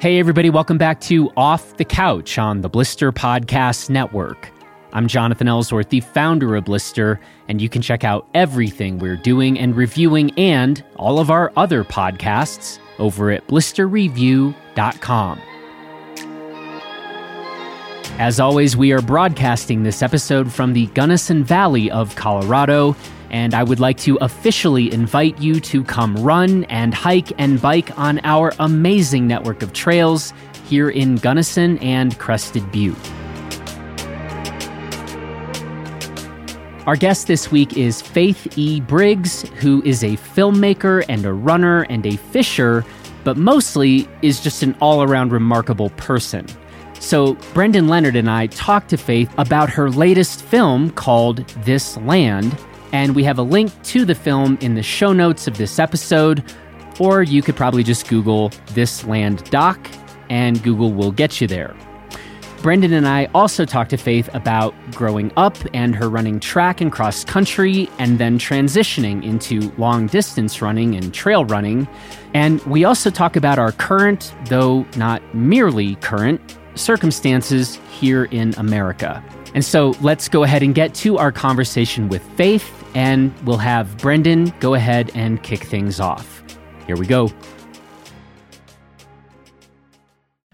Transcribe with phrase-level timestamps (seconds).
[0.00, 4.50] Hey, everybody, welcome back to Off the Couch on the Blister Podcast Network.
[4.94, 9.58] I'm Jonathan Ellsworth, the founder of Blister, and you can check out everything we're doing
[9.58, 15.40] and reviewing and all of our other podcasts over at blisterreview.com.
[18.18, 22.96] As always, we are broadcasting this episode from the Gunnison Valley of Colorado,
[23.30, 27.96] and I would like to officially invite you to come run and hike and bike
[27.98, 30.32] on our amazing network of trails
[30.66, 32.96] here in Gunnison and Crested Butte.
[36.86, 38.80] Our guest this week is Faith E.
[38.80, 42.84] Briggs, who is a filmmaker and a runner and a fisher,
[43.22, 46.46] but mostly is just an all around remarkable person.
[46.98, 52.58] So, Brendan Leonard and I talked to Faith about her latest film called This Land,
[52.92, 56.44] and we have a link to the film in the show notes of this episode,
[56.98, 59.78] or you could probably just Google This Land Doc,
[60.28, 61.74] and Google will get you there.
[62.62, 66.92] Brendan and I also talked to Faith about growing up and her running track and
[66.92, 71.88] cross country, and then transitioning into long distance running and trail running.
[72.34, 79.24] And we also talk about our current, though not merely current, circumstances here in America.
[79.54, 83.96] And so let's go ahead and get to our conversation with Faith, and we'll have
[83.98, 86.42] Brendan go ahead and kick things off.
[86.86, 87.30] Here we go.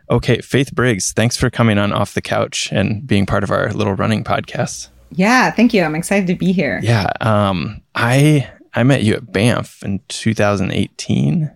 [0.08, 3.72] Okay, Faith Briggs, thanks for coming on Off the Couch and being part of our
[3.72, 4.89] little running podcast.
[5.11, 5.83] Yeah, thank you.
[5.83, 6.80] I'm excited to be here.
[6.83, 11.50] Yeah, um, I I met you at Banff in 2018,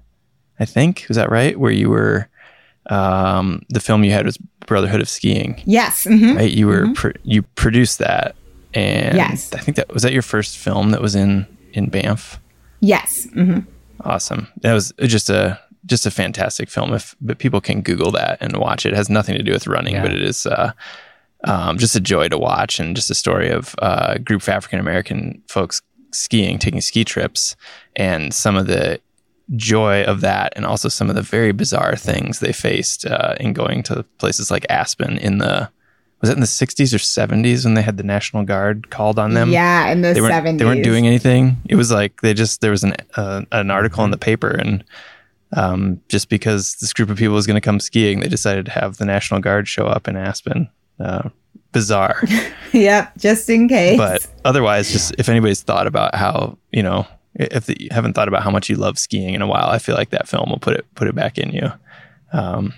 [0.59, 1.05] I think.
[1.09, 1.59] Was that right?
[1.59, 2.29] Where you were,
[2.89, 5.63] um, the film you had was Brotherhood of Skiing.
[5.67, 6.07] Yes.
[6.07, 6.37] mhm.
[6.37, 6.51] Right?
[6.53, 6.95] You were Mhm.
[6.95, 8.35] pro- you produced that,
[8.75, 9.51] and Yes.
[9.53, 12.41] I think that was that your first film that was in in Banff.
[12.81, 13.27] Yes.
[13.35, 13.61] hmm
[14.05, 14.49] Awesome.
[14.63, 16.93] That was just a just a fantastic film.
[16.93, 18.93] If but people can Google that and watch it.
[18.93, 20.03] It has nothing to do with running, Yeah.
[20.03, 20.73] but it is uh,
[21.45, 24.49] um, just a joy to watch and just a story of uh, a group of
[24.49, 25.81] African American folks
[26.13, 27.57] skiing, taking ski trips,
[27.97, 29.01] and some of the
[29.57, 33.53] joy of that, and also some of the very bizarre things they faced uh, in
[33.53, 35.71] going to places like Aspen in the
[36.21, 39.33] was it in the 60s or 70s when they had the National Guard called on
[39.33, 39.51] them?
[39.51, 40.59] Yeah, in the they 70s.
[40.59, 41.57] They weren't doing anything.
[41.67, 44.85] It was like they just there was an uh, an article in the paper, and
[45.55, 48.71] um, just because this group of people was going to come skiing, they decided to
[48.71, 50.69] have the National Guard show up in Aspen.
[50.99, 51.31] Uh,
[51.73, 52.23] bizarre,
[52.73, 53.97] Yep, just in case.
[53.97, 58.29] but otherwise, just if anybody's thought about how you know if the, you haven't thought
[58.29, 60.59] about how much you love skiing in a while, I feel like that film will
[60.59, 61.73] put it put it back in you.
[62.33, 62.75] Um,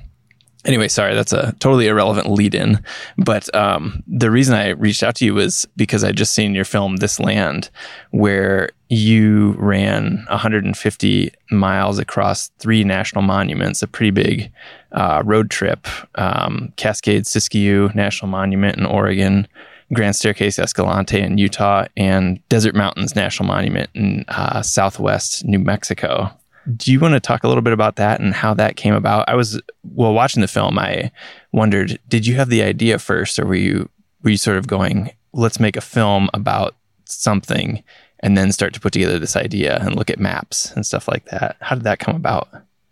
[0.65, 2.83] anyway, sorry, that's a totally irrelevant lead in.
[3.17, 6.65] But um, the reason I reached out to you was because I just seen your
[6.65, 7.71] film This Land,
[8.11, 14.53] where you ran 150 miles across three national monuments, a pretty big
[14.93, 15.87] uh, road trip
[16.17, 19.49] um, Cascade Siskiyou National Monument in Oregon.
[19.95, 26.31] Grand Staircase Escalante in Utah and Desert Mountains National Monument in uh, southwest New Mexico.
[26.77, 29.29] Do you want to talk a little bit about that and how that came about?
[29.29, 30.79] I was well watching the film.
[30.79, 31.11] I
[31.53, 33.89] wondered, did you have the idea first, or were you
[34.23, 37.83] were you sort of going, let's make a film about something,
[38.21, 41.25] and then start to put together this idea and look at maps and stuff like
[41.27, 41.57] that?
[41.61, 42.49] How did that come about?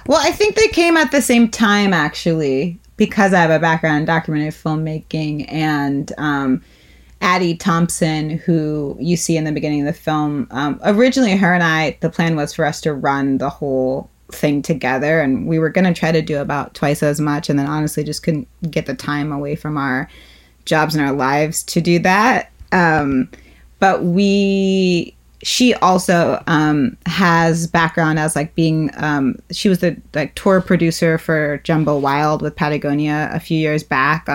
[0.07, 3.99] well, I think they came at the same time, actually, because I have a background
[3.99, 6.63] in documentary filmmaking and um,
[7.21, 10.49] Addie Thompson, who you see in the beginning of the film.
[10.51, 14.63] Um, originally, her and I, the plan was for us to run the whole thing
[14.63, 17.67] together, and we were going to try to do about twice as much, and then
[17.67, 20.09] honestly just couldn't get the time away from our
[20.65, 22.51] jobs and our lives to do that.
[22.73, 23.29] Um,
[23.81, 30.35] but we she also um, has background as like being um, she was the like
[30.35, 34.29] tour producer for Jumbo Wild with Patagonia a few years back.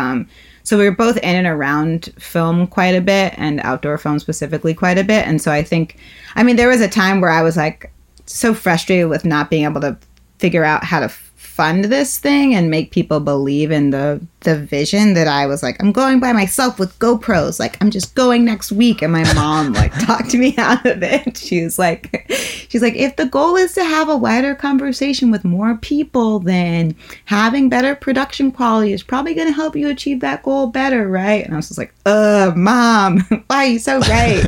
[0.66, 4.74] So we were both in and around film quite a bit and outdoor film specifically
[4.74, 5.28] quite a bit.
[5.28, 5.98] And so I think,
[6.36, 7.94] I mean, there was a time where I was like
[8.26, 9.96] so frustrated with not being able to
[10.40, 15.14] figure out how to fund this thing and make people believe in the the vision
[15.16, 18.72] that I was like I'm going by myself with GoPros like I'm just going next
[18.72, 22.26] week and my mom like talked me out of it she was like
[22.70, 26.96] she's like if the goal is to have a wider conversation with more people then
[27.26, 31.44] having better production quality is probably going to help you achieve that goal better right
[31.44, 34.46] and I was just like uh mom why are you so right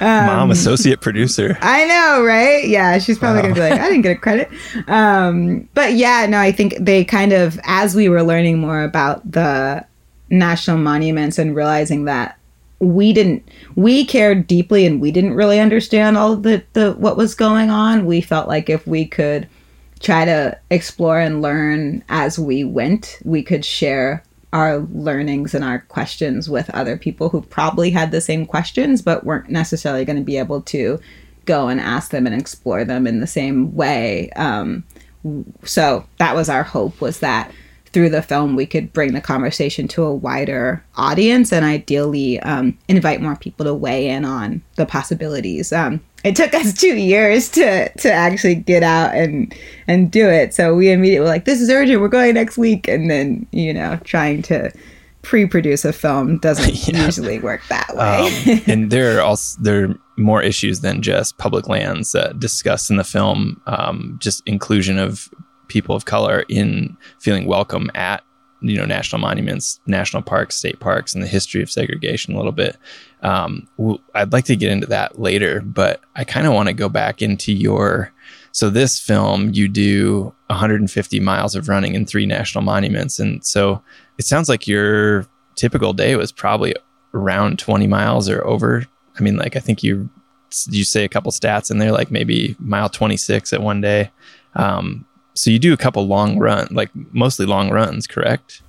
[0.00, 1.58] Um, Mom, associate producer.
[1.60, 2.66] I know, right?
[2.66, 3.48] Yeah, she's probably Wow.
[3.48, 4.50] gonna be like, I didn't get a credit.
[4.88, 9.30] Um, but yeah, no, I think they kind of, as we were learning more about
[9.30, 9.84] the
[10.28, 12.38] national monuments and realizing that
[12.78, 17.34] we didn't, we cared deeply and we didn't really understand all the, the what was
[17.34, 18.06] going on.
[18.06, 19.48] We felt like if we could
[20.00, 23.18] try to explore and learn as we went.
[23.24, 28.20] We could share our learnings and our questions with other people who probably had the
[28.20, 30.98] same questions but weren't necessarily going to be able to
[31.44, 34.30] go and ask them and explore them in the same way.
[34.30, 34.84] Um,
[35.64, 37.52] so that was our hope was that
[37.92, 42.76] through the film we could bring the conversation to a wider audience and ideally um,
[42.88, 45.72] invite more people to weigh in on the possibilities.
[45.72, 49.54] Um, it took us two years to to actually get out and
[49.88, 50.54] and do it.
[50.54, 52.00] So we immediately were like this is urgent.
[52.00, 52.86] We're going next week.
[52.88, 54.70] And then you know trying to
[55.22, 57.04] pre-produce a film doesn't yeah.
[57.04, 58.54] usually work that way.
[58.54, 62.90] um, and there are also there are more issues than just public lands uh, discussed
[62.90, 65.28] in the film um, just inclusion of
[65.70, 68.22] people of color in feeling welcome at
[68.60, 72.52] you know national monuments, national parks, state parks, and the history of segregation a little
[72.52, 72.76] bit.
[73.22, 73.68] Um,
[74.14, 77.22] I'd like to get into that later, but I kind of want to go back
[77.22, 78.12] into your.
[78.52, 83.82] So this film, you do 150 miles of running in three national monuments, and so
[84.18, 86.74] it sounds like your typical day was probably
[87.14, 88.84] around 20 miles or over.
[89.18, 90.10] I mean, like I think you
[90.68, 94.10] you say a couple stats in there, like maybe mile 26 at one day.
[94.54, 95.06] Um,
[95.40, 98.60] so you do a couple long run, like mostly long runs, correct?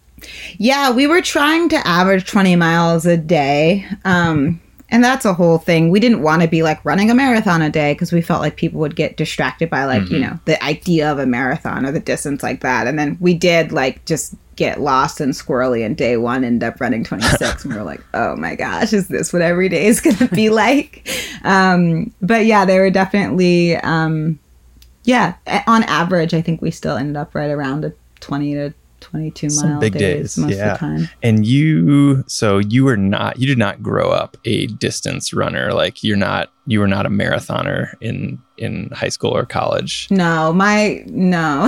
[0.57, 3.85] Yeah, we were trying to average 20 miles a day.
[4.05, 5.89] Um, and that's a whole thing.
[5.89, 8.55] We didn't want to be like running a marathon a day because we felt like
[8.55, 10.13] people would get distracted by like, mm-hmm.
[10.13, 12.87] you know, the idea of a marathon or the distance like that.
[12.87, 16.79] And then we did like just get lost and squirrely and day one end up
[16.79, 20.01] running 26 and we were like oh my gosh is this what every day is
[20.01, 21.09] going to be like
[21.43, 24.37] um, but yeah they were definitely um,
[25.03, 25.35] yeah,
[25.67, 29.69] on average, I think we still ended up right around a 20 to 22 Some
[29.71, 30.73] mile big days, days most yeah.
[30.73, 31.09] of the time.
[31.21, 35.73] And you, so you were not, you did not grow up a distance runner.
[35.73, 40.07] Like you're not, you were not a marathoner in in high school or college.
[40.11, 41.67] No, my no.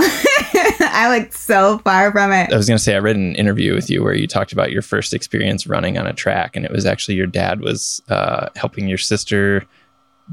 [0.80, 2.52] I like so far from it.
[2.52, 4.70] I was going to say I read an interview with you where you talked about
[4.70, 8.48] your first experience running on a track and it was actually your dad was uh,
[8.54, 9.66] helping your sister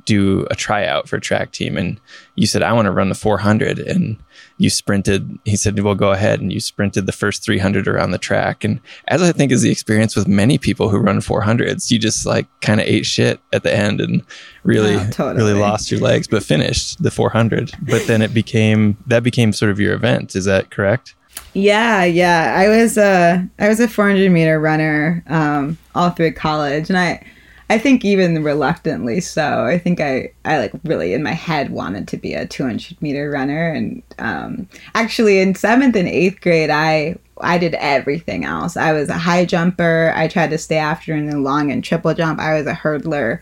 [0.05, 1.99] do a tryout for track team and
[2.35, 4.17] you said i want to run the 400 and
[4.57, 8.17] you sprinted he said well go ahead and you sprinted the first 300 around the
[8.17, 8.79] track and
[9.09, 12.47] as i think is the experience with many people who run 400s you just like
[12.61, 14.23] kind of ate shit at the end and
[14.63, 15.35] really oh, totally.
[15.35, 19.71] really lost your legs but finished the 400 but then it became that became sort
[19.71, 21.15] of your event is that correct
[21.53, 22.55] yeah, yeah.
[22.57, 27.25] I was a I was a 400 meter runner um, all through college, and I
[27.71, 29.63] I think even reluctantly so.
[29.63, 33.29] I think I, I like really in my head wanted to be a 200 meter
[33.29, 33.71] runner.
[33.71, 38.75] And um, actually, in seventh and eighth grade, I I did everything else.
[38.75, 40.11] I was a high jumper.
[40.17, 42.41] I tried to stay after in the long and triple jump.
[42.41, 43.39] I was a hurdler.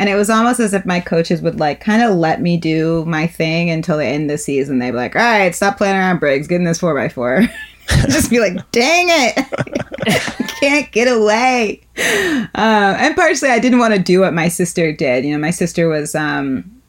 [0.00, 3.04] And it was almost as if my coaches would like kind of let me do
[3.04, 4.80] my thing until the end of the season.
[4.80, 7.48] They'd be like, all right, stop playing around Briggs, get in this 4x4.
[8.08, 11.80] just be like, dang it, can't get away.
[11.96, 15.24] Uh, and partially, I didn't want to do what my sister did.
[15.24, 16.80] You know, my sister was um,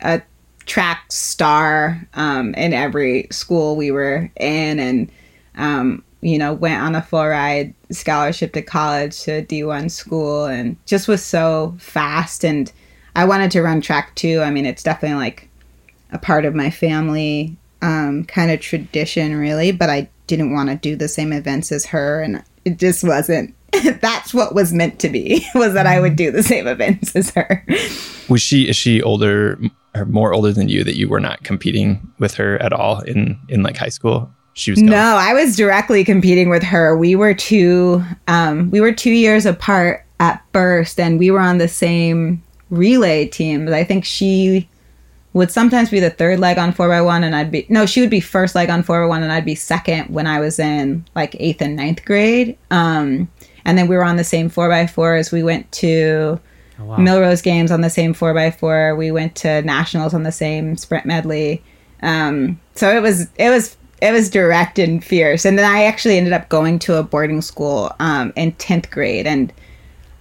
[0.00, 0.22] a
[0.66, 5.10] track star um, in every school we were in, and
[5.56, 10.44] um, you know, went on a full ride scholarship to college to a D1 school,
[10.46, 12.44] and just was so fast.
[12.44, 12.70] And
[13.16, 14.40] I wanted to run track too.
[14.40, 15.48] I mean, it's definitely like
[16.12, 19.72] a part of my family um, kind of tradition, really.
[19.72, 23.54] But I didn't want to do the same events as her and it just wasn't
[24.00, 27.30] that's what was meant to be was that I would do the same events as
[27.30, 27.64] her.
[28.28, 29.60] Was she is she older
[29.94, 33.38] or more older than you that you were not competing with her at all in
[33.48, 34.30] in like high school?
[34.54, 34.90] She was gone.
[34.90, 36.96] No, I was directly competing with her.
[36.96, 41.58] We were two um we were 2 years apart at first and we were on
[41.58, 43.66] the same relay team.
[43.66, 44.68] But I think she
[45.34, 48.20] would sometimes be the third leg on 4x1 and I'd be no she would be
[48.20, 51.76] first leg on 4x1 and I'd be second when I was in like 8th and
[51.76, 52.56] ninth grade.
[52.70, 53.28] Um,
[53.64, 56.40] and then we were on the same 4x4s we went to
[56.80, 56.96] oh, wow.
[56.96, 61.62] Millrose games on the same 4x4 we went to nationals on the same sprint medley.
[62.02, 65.44] Um, so it was it was it was direct and fierce.
[65.44, 69.26] And then I actually ended up going to a boarding school um, in 10th grade.
[69.26, 69.52] And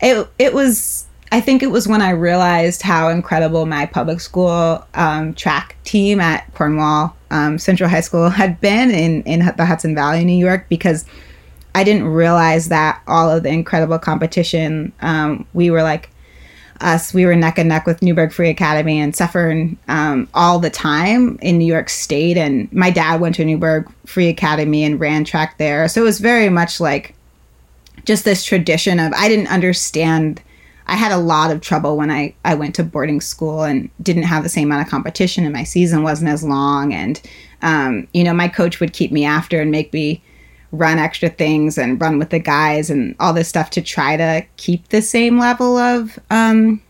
[0.02, 4.86] it it was I think it was when I realized how incredible my public school
[4.94, 9.96] um, track team at Cornwall um, Central High School had been in, in the Hudson
[9.96, 11.06] Valley, New York, because
[11.74, 16.12] I didn't realize that all of the incredible competition, um, we were like
[16.82, 20.70] us, we were neck and neck with Newburgh Free Academy and suffering um, all the
[20.70, 22.38] time in New York State.
[22.38, 25.88] And my dad went to Newburgh Free Academy and ran track there.
[25.88, 27.16] So it was very much like
[28.06, 30.40] just this tradition of, I didn't understand
[30.88, 34.24] I had a lot of trouble when I, I went to boarding school and didn't
[34.24, 36.94] have the same amount of competition and my season wasn't as long.
[36.94, 37.22] And,
[37.62, 40.22] um, you know, my coach would keep me after and make me
[40.74, 44.44] run extra things and run with the guys and all this stuff to try to
[44.58, 46.82] keep the same level of um,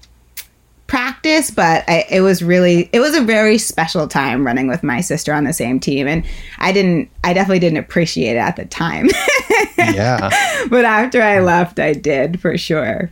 [0.88, 1.52] practice.
[1.52, 5.34] But I, it was really, it was a very special time running with my sister
[5.34, 6.08] on the same team.
[6.08, 6.26] And
[6.60, 9.10] I didn't, I definitely didn't appreciate it at the time.
[9.78, 10.30] yeah.
[10.70, 13.12] But after I left, I did for sure.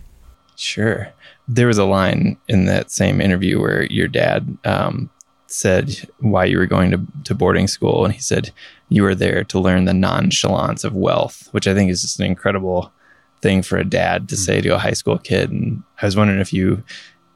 [0.61, 1.11] Sure.
[1.47, 5.09] There was a line in that same interview where your dad um,
[5.47, 8.05] said why you were going to, to boarding school.
[8.05, 8.51] And he said
[8.89, 12.27] you were there to learn the nonchalance of wealth, which I think is just an
[12.27, 12.93] incredible
[13.41, 15.49] thing for a dad to say to a high school kid.
[15.49, 16.83] And I was wondering if you,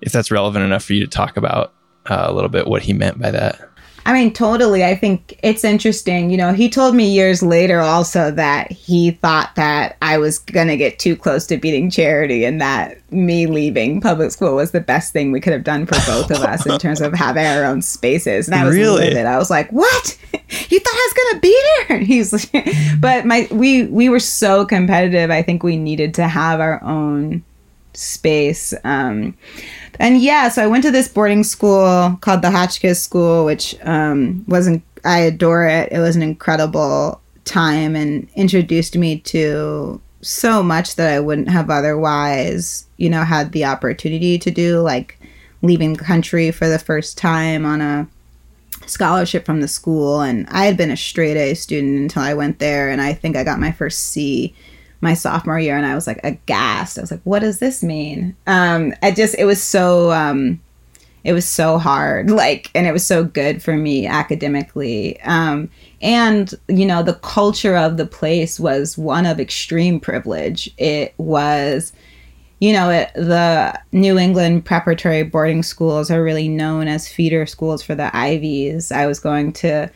[0.02, 1.74] if that's relevant enough for you to talk about
[2.06, 3.60] uh, a little bit what he meant by that.
[4.08, 4.86] I mean, totally.
[4.86, 6.30] I think it's interesting.
[6.30, 10.68] You know, he told me years later also that he thought that I was going
[10.68, 14.80] to get too close to beating Charity and that me leaving public school was the
[14.80, 17.64] best thing we could have done for both of us in terms of having our
[17.64, 18.48] own spaces.
[18.48, 19.08] And I was really?
[19.08, 19.26] livid.
[19.26, 20.18] I was like, what?
[20.34, 21.96] you thought I was going to beat her?
[21.96, 22.68] And he's like,
[23.00, 25.32] but my, we, we were so competitive.
[25.32, 27.44] I think we needed to have our own
[27.98, 28.74] space.
[28.84, 29.38] Um,
[30.00, 34.44] and yeah, so I went to this boarding school called the Hotchkiss School, which um,
[34.48, 34.84] wasn't.
[35.04, 35.92] I adore it.
[35.92, 41.70] It was an incredible time and introduced me to so much that I wouldn't have
[41.70, 45.20] otherwise, you know, had the opportunity to do, like
[45.62, 48.08] leaving the country for the first time on a
[48.88, 50.22] scholarship from the school.
[50.22, 53.36] And I had been a straight A student until I went there, and I think
[53.36, 54.56] I got my first C
[55.06, 56.98] my sophomore year and I was like aghast.
[56.98, 58.36] I was like, what does this mean?
[58.48, 60.60] Um, I just, it was so, um,
[61.24, 65.22] it was so hard, like, and it was so good for me academically.
[65.22, 65.70] Um,
[66.02, 70.70] and, you know, the culture of the place was one of extreme privilege.
[70.78, 71.94] It was,
[72.60, 77.82] you know, it, the New England preparatory boarding schools are really known as feeder schools
[77.82, 78.92] for the Ivies.
[78.92, 79.90] I was going to,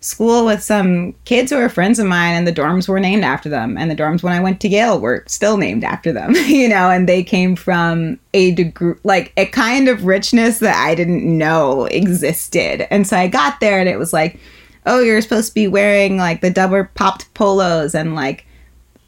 [0.00, 3.48] school with some kids who are friends of mine and the dorms were named after
[3.48, 6.68] them and the dorms when i went to yale were still named after them you
[6.68, 11.24] know and they came from a degree like a kind of richness that i didn't
[11.24, 14.38] know existed and so i got there and it was like
[14.86, 18.44] oh you're supposed to be wearing like the double popped polos and like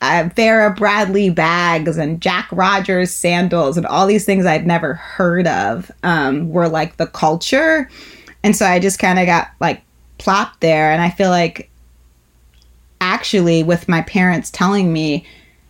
[0.03, 5.47] uh, Vera Bradley bags and Jack Rogers sandals and all these things I'd never heard
[5.47, 7.91] of um, were like the culture.
[8.43, 9.83] And so I just kind of got like
[10.21, 10.93] plopped there.
[10.93, 11.71] And I feel like
[13.01, 15.27] actually, with my parents telling me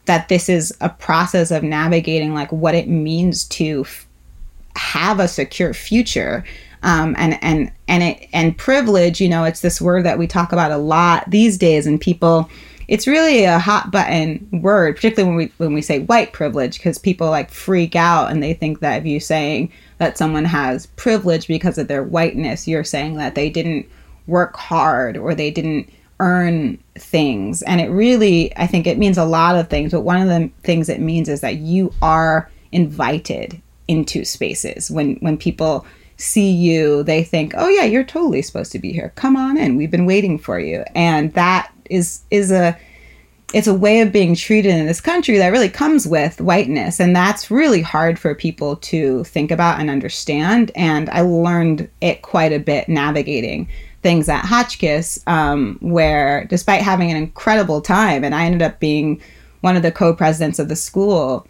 [0.06, 4.06] that this is a process of navigating like what it means to f-
[4.74, 6.44] have a secure future.
[6.82, 10.52] Um, and and and it and privilege, you know, it's this word that we talk
[10.52, 12.50] about a lot these days, and people,
[12.88, 16.98] it's really a hot button word, particularly when we when we say white privilege, because
[16.98, 21.46] people like freak out and they think that if you're saying that someone has privilege
[21.46, 23.86] because of their whiteness, you're saying that they didn't
[24.26, 27.62] work hard or they didn't earn things.
[27.62, 30.50] And it really, I think it means a lot of things, but one of the
[30.62, 34.90] things it means is that you are invited into spaces.
[34.90, 35.84] When when people
[36.16, 39.12] see you, they think, "Oh yeah, you're totally supposed to be here.
[39.16, 39.76] Come on in.
[39.76, 42.76] We've been waiting for you." And that is is a
[43.52, 47.16] it's a way of being treated in this country that really comes with whiteness and
[47.16, 52.52] that's really hard for people to think about and understand and i learned it quite
[52.52, 53.68] a bit navigating
[54.02, 59.20] things at Hotchkiss, um, where despite having an incredible time, and I ended up being
[59.60, 61.46] one of the co presidents of the school,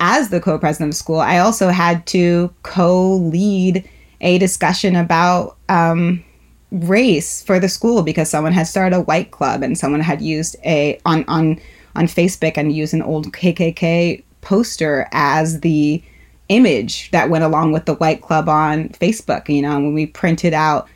[0.00, 3.88] as the co president of the school, I also had to co lead
[4.20, 6.24] a discussion about um,
[6.70, 10.56] race for the school because someone had started a white club and someone had used
[10.64, 11.60] a on on
[11.94, 16.02] on Facebook and used an old KKK poster as the
[16.48, 19.48] image that went along with the white club on Facebook.
[19.48, 20.88] You know, when we printed out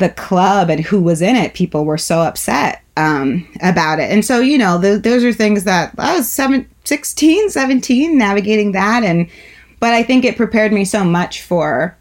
[0.00, 4.10] the club and who was in it, people were so upset um, about it.
[4.10, 9.04] And so, you know, those are things that I was seven, 16, 17, navigating that.
[9.04, 9.30] And,
[9.78, 11.96] but I think it prepared me so much for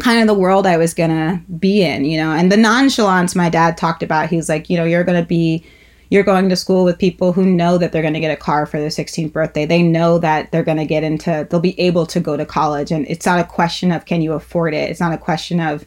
[0.00, 3.34] kind of the world I was going to be in, you know, and the nonchalance
[3.34, 4.28] my dad talked about.
[4.28, 5.64] He was like, you know, you're going to be,
[6.10, 8.66] you're going to school with people who know that they're going to get a car
[8.66, 9.66] for their 16th birthday.
[9.66, 12.90] They know that they're going to get into, they'll be able to go to college.
[12.90, 14.90] And it's not a question of can you afford it?
[14.90, 15.84] It's not a question of,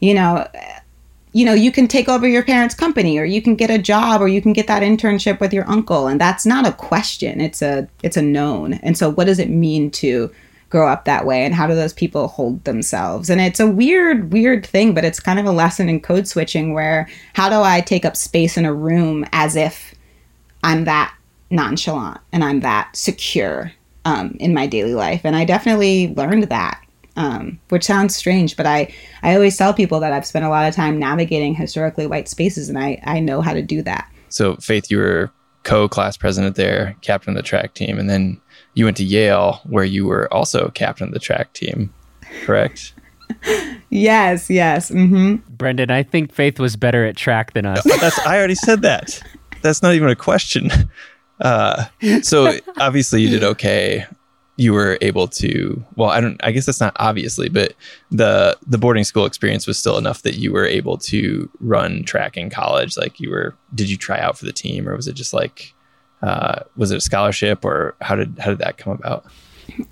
[0.00, 0.46] you know,
[1.32, 4.20] you know, you can take over your parents' company or you can get a job
[4.20, 7.40] or you can get that internship with your uncle and that's not a question.
[7.40, 8.74] It's a it's a known.
[8.74, 10.32] And so what does it mean to
[10.70, 13.30] grow up that way and how do those people hold themselves?
[13.30, 16.72] And it's a weird weird thing, but it's kind of a lesson in code switching
[16.72, 19.94] where how do I take up space in a room as if
[20.64, 21.14] I'm that
[21.50, 23.72] nonchalant and I'm that secure
[24.04, 26.82] um, in my daily life, and I definitely learned that.
[27.18, 28.94] Um, which sounds strange, but I,
[29.24, 32.68] I always tell people that I've spent a lot of time navigating historically white spaces,
[32.68, 34.08] and I, I know how to do that.
[34.28, 35.32] So, Faith, you were
[35.64, 38.40] co-class president there, captain of the track team, and then
[38.74, 41.92] you went to Yale, where you were also captain of the track team.
[42.44, 42.94] Correct?
[43.90, 44.90] yes, yes.
[44.90, 45.36] Mm-hmm.
[45.56, 47.82] Brendan, I think Faith was better at track than us.
[48.00, 49.20] That's I already said that.
[49.60, 50.70] That's not even a question.
[51.40, 51.86] Uh,
[52.22, 54.06] so obviously you did okay.
[54.58, 55.82] You were able to.
[55.96, 56.38] Well, I don't.
[56.44, 57.72] I guess that's not obviously, but
[58.10, 62.36] the the boarding school experience was still enough that you were able to run track
[62.36, 62.96] in college.
[62.96, 63.56] Like you were.
[63.74, 65.72] Did you try out for the team, or was it just like?
[66.20, 69.24] Uh, was it a scholarship, or how did how did that come about?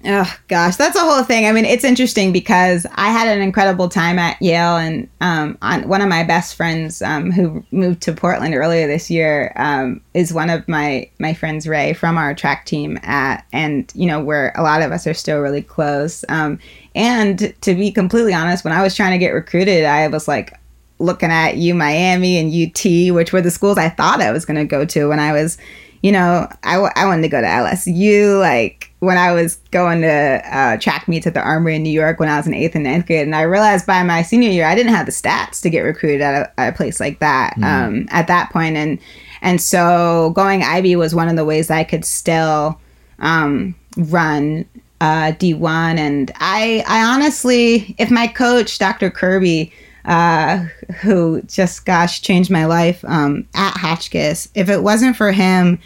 [0.05, 1.47] Oh gosh, that's a whole thing.
[1.47, 5.89] I mean, it's interesting because I had an incredible time at Yale, and um, on,
[5.89, 10.33] one of my best friends um, who moved to Portland earlier this year um, is
[10.33, 14.53] one of my my friends, Ray, from our track team at, and you know, where
[14.57, 16.25] a lot of us are still really close.
[16.29, 16.59] Um,
[16.95, 20.59] and to be completely honest, when I was trying to get recruited, I was like
[20.99, 24.57] looking at U Miami and UT, which were the schools I thought I was going
[24.57, 25.59] to go to when I was
[26.03, 28.39] you know, I, I wanted to go to LSU.
[28.39, 32.19] Like when I was going to uh, track meets at the Armory in New York
[32.19, 34.67] when I was in eighth and ninth grade, and I realized by my senior year
[34.67, 37.55] I didn't have the stats to get recruited at a, at a place like that
[37.57, 37.65] mm.
[37.65, 38.99] um, at that point, and
[39.43, 42.81] and so going Ivy was one of the ways I could still
[43.19, 44.65] um, run
[45.01, 45.99] uh, D1.
[45.99, 49.11] And I I honestly, if my coach Dr.
[49.11, 49.73] Kirby
[50.07, 50.59] uh,
[51.01, 54.49] who just, gosh, changed my life um, at Hotchkiss.
[54.55, 55.81] If it wasn't for him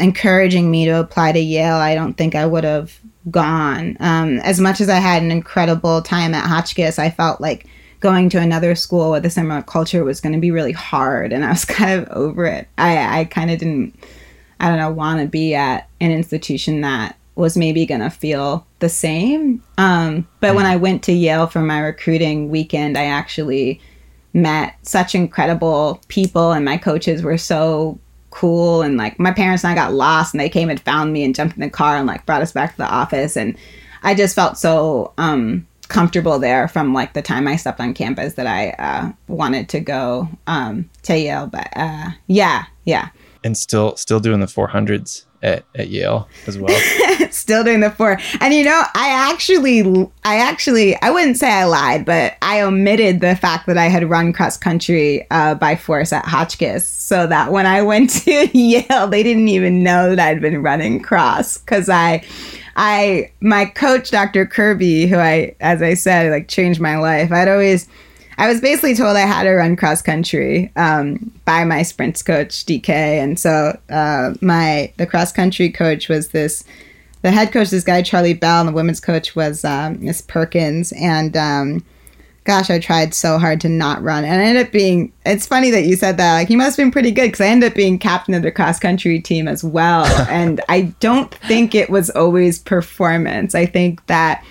[0.00, 2.98] encouraging me to apply to Yale, I don't think I would have
[3.30, 3.96] gone.
[4.00, 7.66] Um, as much as I had an incredible time at Hotchkiss, I felt like
[8.00, 11.44] going to another school with a similar culture was going to be really hard, and
[11.44, 12.68] I was kind of over it.
[12.78, 13.94] I, I kind of didn't,
[14.58, 18.66] I don't know, want to be at an institution that was maybe going to feel
[18.80, 19.62] the same.
[19.78, 23.80] Um, but when I went to Yale for my recruiting weekend, I actually
[24.32, 27.98] met such incredible people, and my coaches were so
[28.30, 28.82] cool.
[28.82, 31.34] And like my parents and I got lost, and they came and found me and
[31.34, 33.36] jumped in the car and like brought us back to the office.
[33.36, 33.56] And
[34.02, 38.34] I just felt so um, comfortable there from like the time I stepped on campus
[38.34, 41.46] that I uh, wanted to go um, to Yale.
[41.46, 43.10] But uh, yeah, yeah.
[43.44, 46.68] And still, still doing the 400s at, at Yale as well.
[47.30, 48.18] Still doing the four.
[48.40, 49.82] And you know, I actually,
[50.24, 54.08] I actually, I wouldn't say I lied, but I omitted the fact that I had
[54.08, 59.06] run cross country uh, by force at Hotchkiss so that when I went to Yale,
[59.08, 62.24] they didn't even know that I'd been running cross because I,
[62.76, 64.46] I, my coach, Dr.
[64.46, 67.32] Kirby, who I, as I said, like changed my life.
[67.32, 67.88] I'd always,
[68.40, 72.64] I was basically told I had to run cross country um, by my sprints coach
[72.64, 76.64] DK, and so uh, my the cross country coach was this.
[77.22, 80.92] The head coach, this guy Charlie Bell, and the women's coach was um, Miss Perkins,
[80.92, 81.84] and um,
[82.44, 85.12] gosh, I tried so hard to not run, and I ended up being.
[85.26, 86.34] It's funny that you said that.
[86.34, 88.50] Like he must have been pretty good because I ended up being captain of the
[88.50, 93.54] cross country team as well, and I don't think it was always performance.
[93.54, 94.44] I think that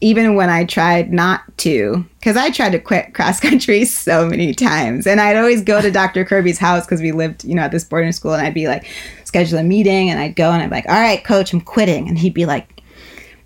[0.00, 4.54] even when I tried not to, because I tried to quit cross country so many
[4.54, 5.06] times.
[5.06, 6.24] And I'd always go to Dr.
[6.24, 8.32] Kirby's house because we lived, you know, at this boarding school.
[8.32, 8.86] And I'd be like,
[9.30, 10.10] schedule a meeting.
[10.10, 12.08] And I'd go and I'd be like, all right, coach, I'm quitting.
[12.08, 12.82] And he'd be like,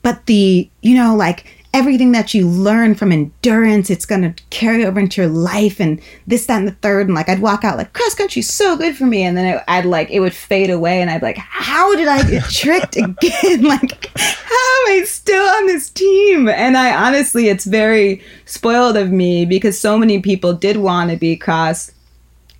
[0.02, 1.44] but the, you know, like
[1.74, 6.00] everything that you learn from endurance, it's going to carry over into your life and
[6.26, 7.06] this, that, and the third.
[7.06, 9.24] And like, I'd walk out like cross country's so good for me.
[9.24, 12.08] And then it, I'd like, it would fade away and I'd be like, how did
[12.08, 13.62] I get tricked again?
[13.62, 16.48] like, how am I still on this team?
[16.48, 21.16] And I honestly, it's very spoiled of me because so many people did want to
[21.18, 21.92] be cross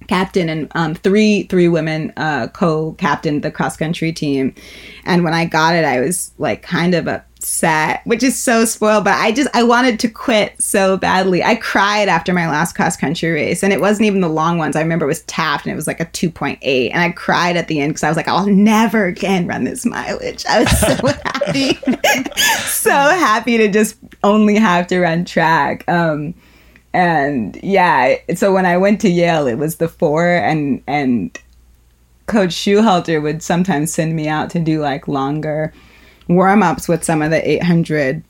[0.08, 4.54] captain and um, three three women uh, co-captained the cross country team
[5.04, 7.06] and when i got it i was like kind of
[7.44, 9.04] upset which is so spoiled.
[9.04, 11.42] But I just I wanted to quit so badly.
[11.44, 14.76] I cried after my last cross country race, and it wasn't even the long ones.
[14.76, 17.10] I remember it was Taft, and it was like a two point eight, and I
[17.10, 20.44] cried at the end because I was like, I'll never again run this mileage.
[20.46, 21.74] I was so happy,
[22.66, 25.86] so happy to just only have to run track.
[25.88, 26.34] Um,
[26.94, 31.37] and yeah, so when I went to Yale, it was the four, and and
[32.26, 35.74] Coach Shoehalter would sometimes send me out to do like longer
[36.28, 38.22] warm ups with some of the 800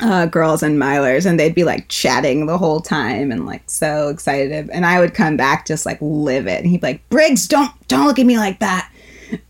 [0.00, 4.08] uh, girls and milers, and they'd be like chatting the whole time and like so
[4.08, 4.70] excited.
[4.70, 6.60] And I would come back just like livid.
[6.60, 8.90] And he'd be like, "Briggs, don't don't look at me like that."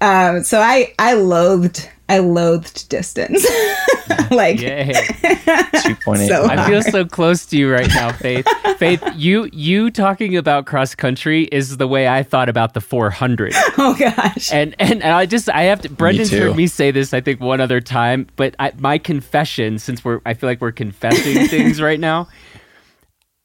[0.00, 3.46] Um, so I I loathed I loathed distance.
[4.32, 4.92] like Yay.
[5.84, 6.28] Two point eight.
[6.28, 8.48] So I feel so close to you right now, Faith.
[8.78, 13.52] Faith, you you talking about cross country is the way I thought about the 400.
[13.78, 14.52] oh gosh.
[14.52, 15.88] And and and I just I have to.
[15.88, 16.48] Brendan's too.
[16.48, 20.20] heard me say this I think one other time, but I, my confession, since we're
[20.26, 22.26] I feel like we're confessing things right now.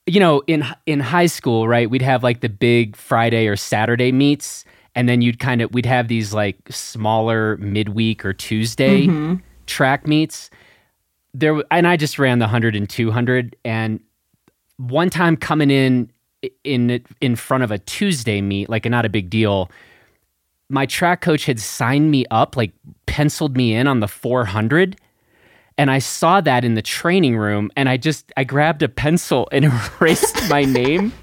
[0.07, 4.11] You know, in in high school, right, we'd have like the big Friday or Saturday
[4.11, 4.64] meets,
[4.95, 9.35] and then you'd kind of we'd have these like smaller midweek or Tuesday mm-hmm.
[9.67, 10.49] track meets.
[11.33, 13.99] There and I just ran the 100 and 200 and
[14.77, 16.09] one time coming in
[16.63, 19.69] in in front of a Tuesday meet, like not a big deal.
[20.69, 22.71] My track coach had signed me up, like
[23.05, 24.99] penciled me in on the 400,
[25.77, 29.47] and I saw that in the training room, and I just I grabbed a pencil
[29.51, 29.65] and
[29.99, 31.13] erased my name,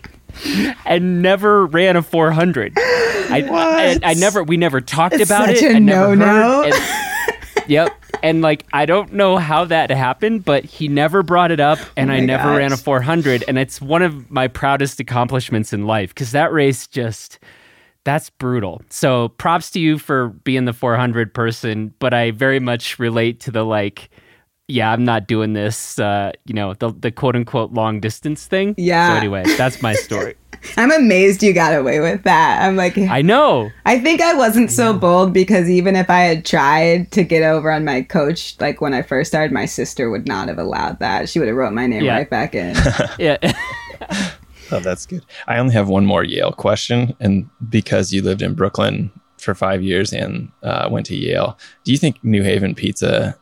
[0.85, 2.77] and never ran a 400.
[3.33, 5.73] I, I, I never we never talked It's about such it.
[5.73, 6.63] a I never no-no.
[6.65, 6.73] heard.
[6.73, 7.97] and- yep.
[8.23, 12.11] And like I don't know how that happened, but he never brought it up, and
[12.11, 16.11] Oh I never ran a 400, and it's one of my proudest accomplishments in life
[16.15, 17.41] because that race just
[18.05, 18.81] that's brutal.
[18.91, 23.51] So props to you for being the 400 person, but I very much relate to
[23.51, 24.11] the like,
[24.69, 28.75] yeah, I'm not doing this, uh, you know, the the quote unquote long distance thing.
[28.79, 29.09] Yeah.
[29.09, 30.35] So anyway, that's my story.
[30.77, 32.63] I'm amazed you got away with that.
[32.63, 33.71] I'm like I know.
[33.85, 37.71] I think I wasn't so bold because even if I had tried to get over
[37.73, 41.29] on my coach, like when I first started, my sister would not have allowed that.
[41.29, 42.17] She would have wrote my name Yeah.
[42.17, 42.77] right back in.
[43.19, 43.37] Yeah.
[44.71, 45.25] Oh, that's good.
[45.47, 49.83] I only have one more Yale question, and because you lived in Brooklyn for five
[49.83, 53.37] years and uh, went to Yale, do you think New Haven pizza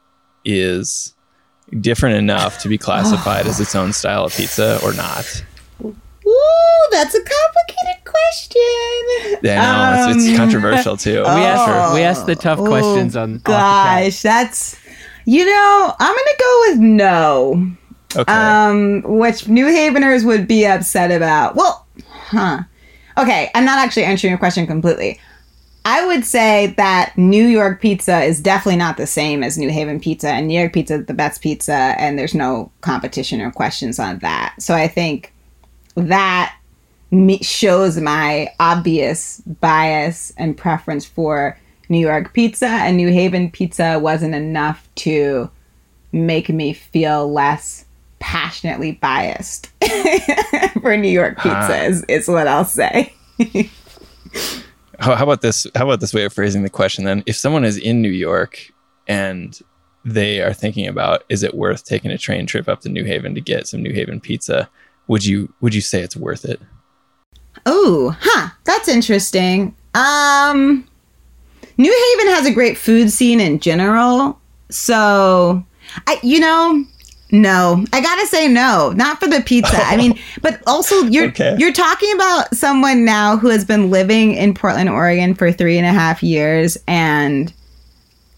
[0.45, 1.15] is
[1.81, 5.45] different enough to be classified as its own style of pizza or not?
[6.31, 9.39] Ooh, that's a complicated question.
[9.43, 11.23] Yeah, I know it's, it's Um, controversial too.
[11.23, 14.77] we asked we asked the tough Oh, questions on Gosh, that's
[15.25, 17.71] you know, I'm gonna go with no.
[18.17, 18.33] okay.
[18.33, 21.57] Um, which New Haveners would be upset about.
[21.57, 22.61] Well, huh.
[23.19, 25.21] Okay, I'm not actually answering your question completely.
[25.85, 29.99] I would say that New York pizza is definitely not the same as New Haven
[30.01, 33.99] pizza, and New York pizza is the best pizza, and there's no competition or questions
[33.99, 34.55] on that.
[34.59, 35.33] So I think
[35.95, 36.57] that
[37.11, 43.99] me- shows my obvious bias and preference for New York pizza, and New Haven pizza
[43.99, 45.51] wasn't enough to
[46.13, 47.85] make me feel less
[48.21, 49.71] passionately biased
[50.83, 53.13] for New York pizza, is, is what I'll say.
[55.01, 55.67] how, how about this?
[55.75, 57.25] How about this way of phrasing the question then?
[57.27, 58.71] If someone is in New York
[59.09, 59.59] and
[60.05, 63.35] they are thinking about is it worth taking a train trip up to New Haven
[63.35, 64.71] to get some New Haven pizza,
[65.11, 66.61] would you would you say it's worth it?
[67.67, 68.51] Oh, huh.
[68.65, 69.75] That's interesting.
[69.95, 70.87] Um
[71.77, 74.39] New Haven has a great food scene in general.
[74.71, 75.65] So
[76.07, 76.85] I you know,
[77.33, 77.85] no.
[77.93, 78.93] I gotta say no.
[78.95, 79.79] Not for the pizza.
[79.83, 81.57] I mean, but also you're Okay.
[81.59, 85.87] you're talking about someone now who has been living in Portland, Oregon for three and
[85.89, 87.53] a half years and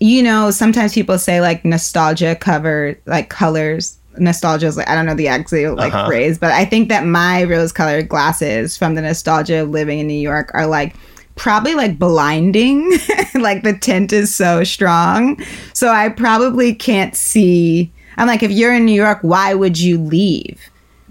[0.00, 3.98] you know, sometimes people say like nostalgia cover like colors.
[4.18, 6.06] Nostalgia is like I don't know the exact like Uh-huh.
[6.06, 10.14] phrase, but I think that my rose-colored glasses from the nostalgia of living in New
[10.14, 10.94] York are like
[11.36, 12.90] probably like blinding.
[13.34, 15.40] like the tint is so strong,
[15.72, 17.90] so I probably can't see.
[18.18, 20.60] I'm like, if you're in New York, why would you leave?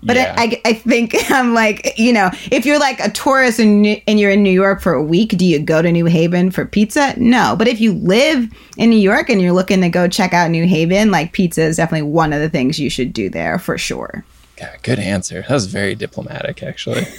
[0.04, 0.36] But Yeah.
[0.38, 4.20] I, I, I think I'm like, you know, if you're like a tourist and, and
[4.20, 7.14] you're in New York for a week, do you go to New Haven for pizza?
[7.18, 7.56] No.
[7.58, 10.68] But if you live in New York and you're looking to go check out New
[10.68, 14.24] Haven, like pizza is definitely one of the things you should do there for sure.
[14.58, 15.42] Yeah, good answer.
[15.42, 17.06] That was very diplomatic, actually.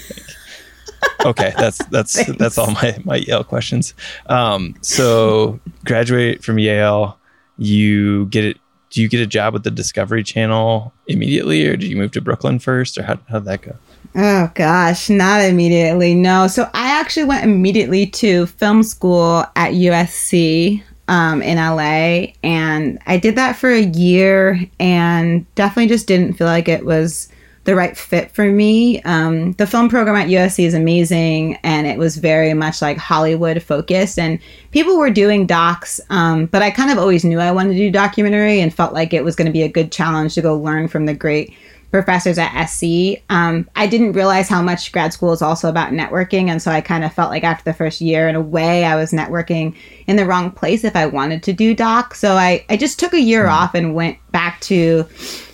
[1.25, 3.95] Okay, that's that's that's all my my Yale questions.
[4.27, 7.19] Um, so graduate from Yale,
[7.59, 8.59] you get it.
[8.93, 12.21] Do you get a job with the Discovery Channel immediately, or did you move to
[12.21, 13.75] Brooklyn first, or how how'd that go?
[14.15, 16.15] Oh gosh, not immediately.
[16.15, 16.47] No.
[16.47, 23.17] So I actually went immediately to film school at USC um, in LA, and I
[23.17, 27.29] did that for a year, and definitely just didn't feel like it was
[27.65, 29.01] the right fit for me.
[29.03, 33.63] Um, the film program at USC is amazing, and it was very much like Hollywood
[33.63, 34.39] focused, and
[34.71, 37.91] people were doing docs, um, but I kind of always knew I wanted to do
[37.91, 40.89] documentary, and felt like it was going to be a good challenge to go learn
[40.89, 41.55] from the great
[41.93, 43.23] professors at SC.
[43.29, 46.49] Um, I didn't realize how much grad school is also about networking.
[46.49, 48.97] And so I kind of felt like after the first year, in a way, I
[48.97, 52.15] was networking in the wrong place if I wanted to do doc.
[52.15, 55.07] So I, I just took a year off and went back to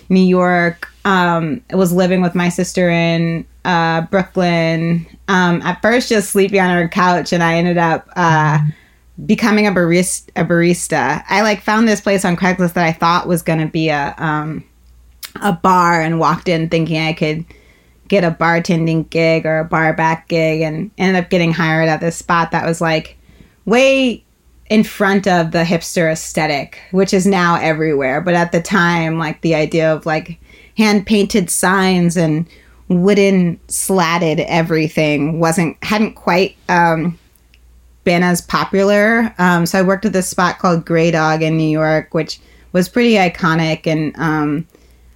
[0.07, 0.88] New York.
[1.05, 5.05] Um, was living with my sister in uh, Brooklyn.
[5.27, 8.07] Um, at first, just sleeping on her couch, and I ended up.
[8.15, 8.59] Uh,
[9.25, 11.23] becoming a barista, a barista.
[11.29, 14.15] I like found this place on Craigslist that I thought was going to be a
[14.17, 14.63] um,
[15.41, 17.45] a bar, and walked in thinking I could
[18.07, 22.01] get a bartending gig or a bar back gig, and ended up getting hired at
[22.01, 23.17] this spot that was like
[23.65, 24.23] way
[24.69, 28.21] in front of the hipster aesthetic, which is now everywhere.
[28.21, 30.39] But at the time, like the idea of like
[30.79, 32.47] hand painted signs and
[32.87, 37.19] wooden slatted everything wasn't hadn't quite um,
[38.05, 39.35] been as popular.
[39.37, 42.39] Um, so I worked at this spot called Grey Dog in New York, which
[42.71, 44.65] was pretty iconic, and um,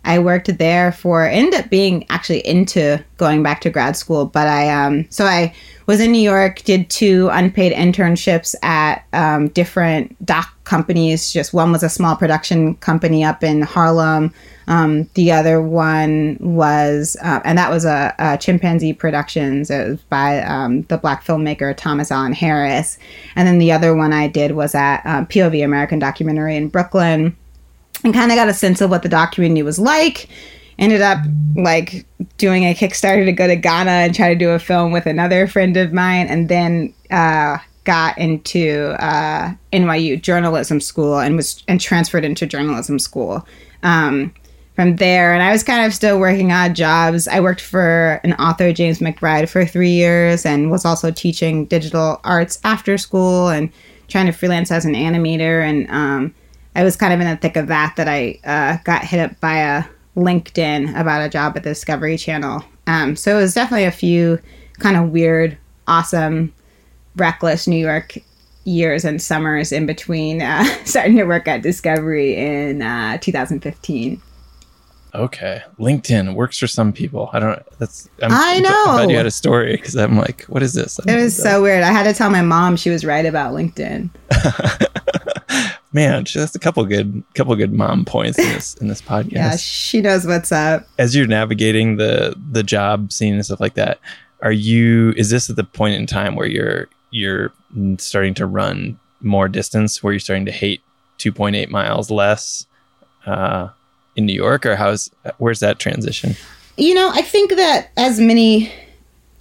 [0.06, 4.26] I worked there for ended up being actually into going back to grad school.
[4.26, 5.54] But I um, so I
[5.86, 11.32] was in New York, did two unpaid internships at um, different doc companies.
[11.32, 14.34] Just one was a small production company up in Harlem.
[14.68, 19.70] Um, the other one was, uh, and that was a, a, Chimpanzee Productions.
[19.70, 22.98] It was by um, the black filmmaker Thomas Allen Harris.
[23.36, 27.36] And then the other one I did was at uh, POV American Documentary in Brooklyn,
[28.04, 30.30] and kind of got a sense of what the documentary was like
[30.80, 31.20] ended up
[31.56, 32.06] like
[32.38, 35.48] doing a Kickstarter to go to Ghana and try to do a film with another
[35.48, 41.80] friend of mine, and then uh, got into uh, NYU journalism school and was and
[41.80, 43.48] transferred into journalism school.
[43.84, 44.34] Um,
[44.76, 47.28] from there, and I was kind of still working odd jobs.
[47.28, 52.20] I worked for an author, James McBride, for three years, and was also teaching digital
[52.24, 53.72] arts after school and
[54.08, 55.63] trying to freelance as an animator.
[55.63, 56.34] And um,
[56.76, 59.40] I was kind of in the thick of that that I uh, got hit up
[59.40, 59.84] by a
[60.16, 62.64] LinkedIn about a job at the Discovery Channel.
[62.88, 64.40] Um, so it was definitely a few
[64.80, 65.58] kind of weird,
[65.88, 66.54] awesome,
[67.16, 68.18] reckless New York
[68.66, 74.22] years and summers in between uh, starting to work at Discovery in uh, 2015.
[75.16, 77.30] Okay, LinkedIn works for some people.
[77.34, 77.62] I don't.
[77.78, 78.10] That's.
[78.24, 78.84] I'm, i know.
[78.88, 81.00] I'm glad you had a story because I'm like, what is this?
[81.06, 81.84] It was so weird.
[81.84, 84.10] I had to tell my mom she was right about LinkedIn.
[85.94, 89.32] man, that's a couple good couple good mom points in this in this podcast.
[89.32, 90.88] yeah, she knows what's up.
[90.98, 94.00] As you're navigating the the job scene and stuff like that,
[94.42, 97.54] are you is this at the point in time where you're you're
[97.98, 100.82] starting to run more distance where you're starting to hate
[101.20, 102.66] 2.8 miles less
[103.26, 103.70] uh,
[104.16, 106.36] in New York or how's where's that transition?
[106.76, 108.72] You know, I think that as many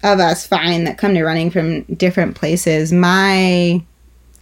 [0.02, 3.82] of us find that come to running from different places, my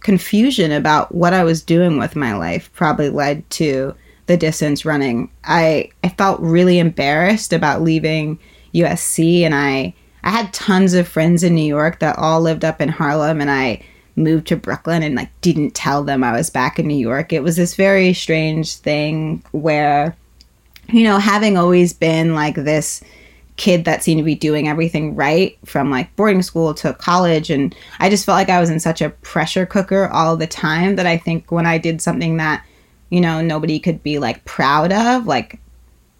[0.01, 5.31] confusion about what I was doing with my life probably led to the distance running.
[5.43, 8.39] I I felt really embarrassed about leaving
[8.73, 12.81] USC and I I had tons of friends in New York that all lived up
[12.81, 13.83] in Harlem and I
[14.15, 17.33] moved to Brooklyn and like didn't tell them I was back in New York.
[17.33, 20.15] It was this very strange thing where
[20.89, 23.01] you know, having always been like this
[23.57, 27.75] kid that seemed to be doing everything right from like boarding school to college and
[27.99, 31.05] I just felt like I was in such a pressure cooker all the time that
[31.05, 32.65] I think when I did something that
[33.09, 35.59] you know nobody could be like proud of like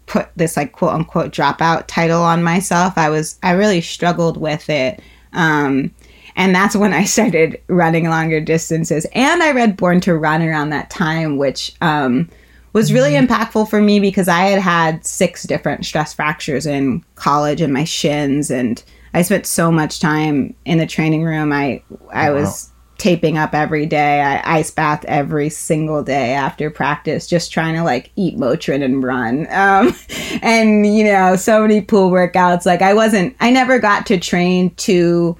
[0.06, 4.68] put this like quote unquote dropout title on myself I was I really struggled with
[4.68, 5.00] it.
[5.32, 5.92] Um
[6.36, 9.06] and that's when I started running longer distances.
[9.14, 12.28] And I read Born to Run around that time which um
[12.72, 13.32] was really mm-hmm.
[13.32, 17.84] impactful for me because I had had six different stress fractures in college and my
[17.84, 18.82] shins and
[19.14, 21.52] I spent so much time in the training room.
[21.52, 21.82] I
[22.12, 22.70] I oh, was
[23.02, 24.20] taping up every day.
[24.20, 29.02] I ice bath every single day after practice, just trying to like eat Motrin and
[29.02, 29.46] run.
[29.62, 29.94] Um,
[30.42, 32.64] and you know, so many pool workouts.
[32.64, 33.36] Like I wasn't.
[33.40, 35.36] I never got to train to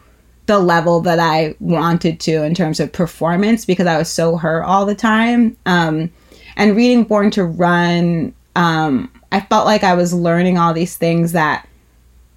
[0.47, 4.65] the level that I wanted to in terms of performance because I was so hurt
[4.65, 5.57] all the time.
[5.67, 6.11] Um,
[6.57, 11.33] and reading Born to Run, um, I felt like I was learning all these things
[11.33, 11.69] that,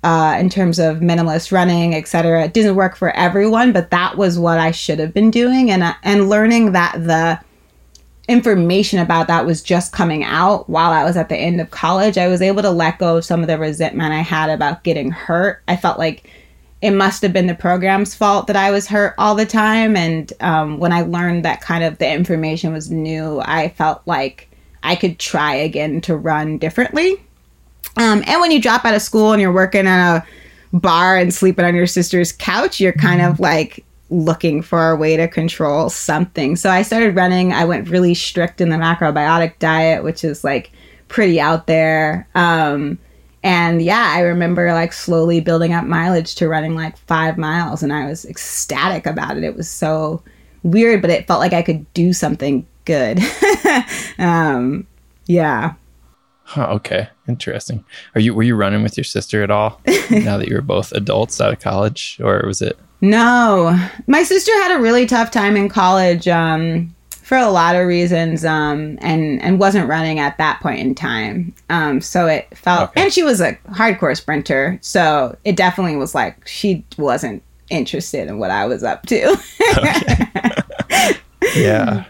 [0.03, 4.39] uh, in terms of minimalist running, etc., it didn't work for everyone, but that was
[4.39, 7.39] what I should have been doing, and uh, and learning that the
[8.27, 12.17] information about that was just coming out while I was at the end of college,
[12.17, 15.11] I was able to let go of some of the resentment I had about getting
[15.11, 15.61] hurt.
[15.67, 16.29] I felt like
[16.85, 19.97] it must have been the program's fault that I was hurt all the time.
[19.97, 24.47] And um, when I learned that kind of the information was new, I felt like
[24.83, 27.13] I could try again to run differently.
[27.97, 30.27] Um, and when you drop out of school and you're working at a
[30.77, 35.17] bar and sleeping on your sister's couch, you're kind of like looking for a way
[35.17, 36.55] to control something.
[36.55, 37.51] So I started running.
[37.51, 40.71] I went really strict in the macrobiotic diet, which is like
[41.07, 42.27] pretty out there.
[42.35, 42.99] Um,
[43.45, 47.93] and yeah, I remember like slowly building up mileage to running like five miles, and
[47.93, 49.43] I was ecstatic about it.
[49.43, 50.23] It was so
[50.63, 53.19] weird, but it felt like I could do something good.
[54.17, 54.87] um,
[55.27, 55.75] yeah.
[56.41, 57.85] Huh, okay, interesting.
[58.15, 59.79] Are you were you running with your sister at all
[60.09, 62.79] now that you were both adults out of college, or was it?
[63.01, 66.94] No, my sister had a really tough time in college um,
[67.25, 71.53] for a lot of reasons, um, and and wasn't running at that point in time.
[71.69, 73.01] Um, so it felt, Okay.
[73.03, 78.37] and she was a hardcore sprinter, so it definitely was like she wasn't interested in
[78.37, 79.37] what I was up to.
[81.55, 82.05] Yeah.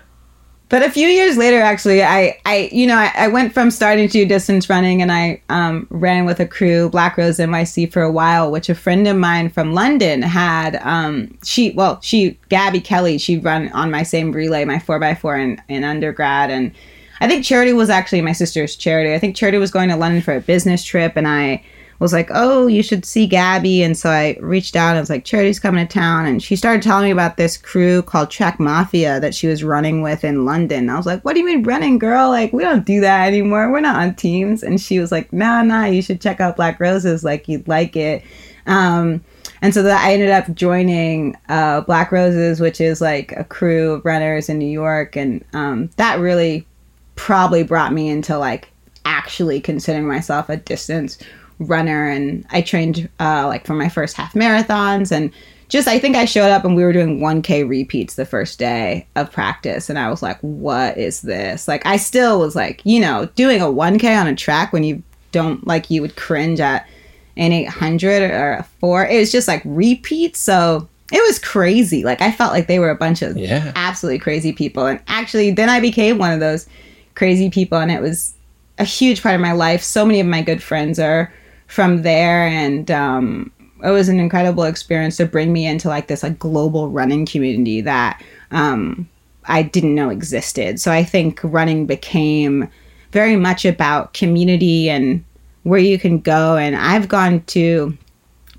[0.68, 4.08] But a few years later, actually, I, I you know, I, I went from starting
[4.08, 8.02] to do distance running and I um, ran with a crew, Black Rose NYC, for
[8.02, 10.78] a while, which a friend of mine from London had.
[10.78, 15.62] Um, she, well, she, Gabby Kelly, she'd run on my same relay, my 4x4 in,
[15.68, 16.50] in undergrad.
[16.50, 16.72] And
[17.22, 19.14] I think Charity was actually my sister's Charity.
[19.14, 21.64] I think Charity was going to London for a business trip and I
[22.00, 23.82] was like, oh, you should see Gabby.
[23.82, 26.26] And so I reached out and was like, Charity's coming to town.
[26.26, 30.02] And she started telling me about this crew called Track Mafia that she was running
[30.02, 30.90] with in London.
[30.90, 32.30] I was like, what do you mean running, girl?
[32.30, 33.72] Like, we don't do that anymore.
[33.72, 34.62] We're not on teams.
[34.62, 37.24] And she was like, nah, nah, you should check out Black Roses.
[37.24, 38.24] Like, you'd like it.
[38.68, 39.24] Um,
[39.62, 43.94] and so that I ended up joining uh, Black Roses, which is like a crew
[43.94, 45.16] of runners in New York.
[45.16, 46.68] And um, that really
[47.16, 48.70] probably brought me into like
[49.06, 51.18] actually considering myself a distance
[51.60, 55.32] runner and i trained uh, like for my first half marathons and
[55.70, 59.08] just i think i showed up and we were doing 1k repeats the first day
[59.16, 61.68] of practice and i was like what is this?
[61.68, 65.02] Like i still was like you know doing a 1k on a track when you
[65.32, 66.88] don't like you would cringe at
[67.38, 72.04] an 800 or a 4 it was just like repeats so it was crazy.
[72.04, 73.72] Like i felt like they were a bunch of Yeah.
[73.76, 76.68] absolutely crazy people and actually then i became one of those
[77.16, 78.34] crazy people and it was
[78.78, 79.82] a huge part of my life.
[79.82, 81.34] So many of my good friends are
[81.68, 82.48] from there.
[82.48, 83.52] And um,
[83.84, 87.82] it was an incredible experience to bring me into like this like global running community
[87.82, 89.08] that um,
[89.46, 90.80] i didn't know existed.
[90.80, 92.70] So i think running became
[93.12, 95.24] very much about community and
[95.64, 96.58] where you can go.
[96.58, 97.98] And i've gone to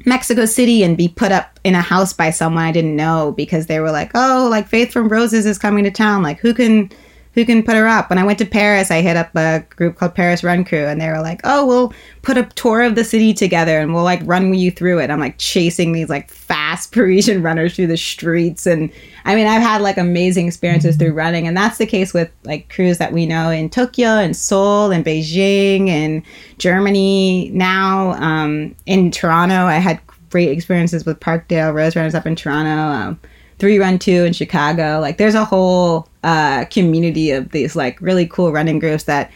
[0.04, 3.66] Mexico City and be put up in a house by someone I didn't know because
[3.66, 6.22] they were like, "Oh, like Faith from Roses is coming to town.
[6.22, 6.90] Like, who can
[7.36, 9.96] who can put her up?" When I went to Paris, I hit up a group
[9.96, 13.04] called Paris Run Crew, and they were like, "Oh, we'll put a tour of the
[13.04, 16.90] city together and we'll like run you through it." I'm like chasing these like fast
[16.92, 18.90] Parisian runners through the streets, and
[19.24, 22.68] I mean, I've had like amazing experiences through running, and that's the case with like
[22.68, 26.22] crews that we know in Tokyo and Seoul and Beijing and
[26.58, 28.12] Germany now.
[28.12, 32.70] Um, in Toronto, I had great experiences with Parkdale Roadrunners up in Toronto.
[32.70, 33.20] Um,
[33.58, 34.98] Three Run Two in Chicago.
[35.00, 39.30] Like, there's a whole uh, community of these like really cool running groups that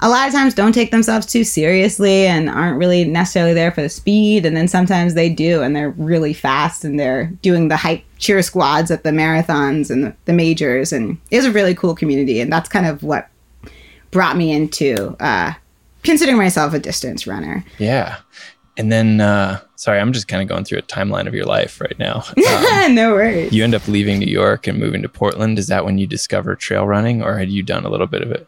[0.00, 3.82] a lot of times don't take themselves too seriously and aren't really necessarily there for
[3.82, 4.46] the speed.
[4.46, 8.40] And then sometimes they do, and they're really fast and they're doing the hype cheer
[8.40, 10.90] squads at the marathons and the, majors.
[10.90, 12.40] And it's a really cool community.
[12.40, 13.28] And that's kind of what
[14.10, 15.52] brought me into uh,
[16.02, 17.62] considering myself a distance runner.
[17.78, 18.16] Yeah.
[18.78, 21.80] And then, uh, sorry, I'm just kind of going through a timeline of your life
[21.80, 22.22] right now.
[22.70, 23.52] Um, no worries.
[23.52, 25.58] you end up leaving New York and moving to Portland.
[25.58, 28.30] Is that when you discover trail running, or had you done a little bit of
[28.30, 28.46] it?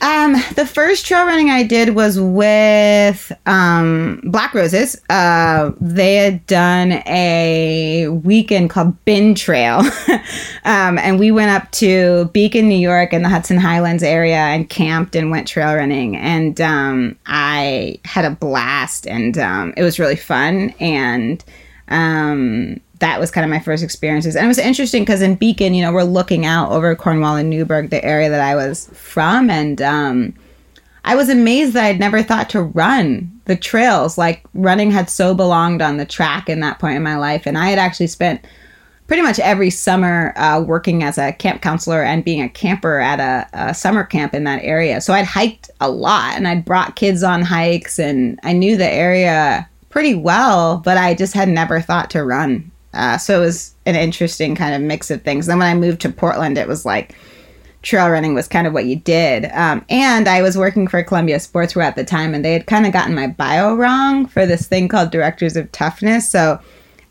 [0.00, 5.00] Um, the first trail running I did was with um, Black Roses.
[5.10, 9.80] Uh, they had done a weekend called Bin Trail,
[10.64, 14.68] um, and we went up to Beacon, New York, in the Hudson Highlands area, and
[14.68, 16.16] camped and went trail running.
[16.16, 20.70] And um, I had a blast, and um, it was really fun.
[20.78, 21.44] And
[21.88, 24.36] um, that was kind of my first experiences.
[24.36, 27.50] And it was interesting because in Beacon, you know, we're looking out over Cornwall and
[27.50, 29.50] Newburgh, the area that I was from.
[29.50, 30.34] And um,
[31.04, 34.18] I was amazed that I'd never thought to run the trails.
[34.18, 37.46] Like running had so belonged on the track in that point in my life.
[37.46, 38.44] And I had actually spent
[39.06, 43.20] pretty much every summer uh, working as a camp counselor and being a camper at
[43.20, 45.00] a, a summer camp in that area.
[45.00, 48.88] So I'd hiked a lot and I'd brought kids on hikes and I knew the
[48.88, 52.70] area pretty well, but I just had never thought to run.
[52.94, 55.46] Uh, so it was an interesting kind of mix of things.
[55.46, 57.14] Then when I moved to Portland, it was like
[57.82, 59.46] trail running was kind of what you did.
[59.52, 62.86] Um, and I was working for Columbia Sportswear at the time, and they had kind
[62.86, 66.28] of gotten my bio wrong for this thing called Directors of Toughness.
[66.28, 66.60] So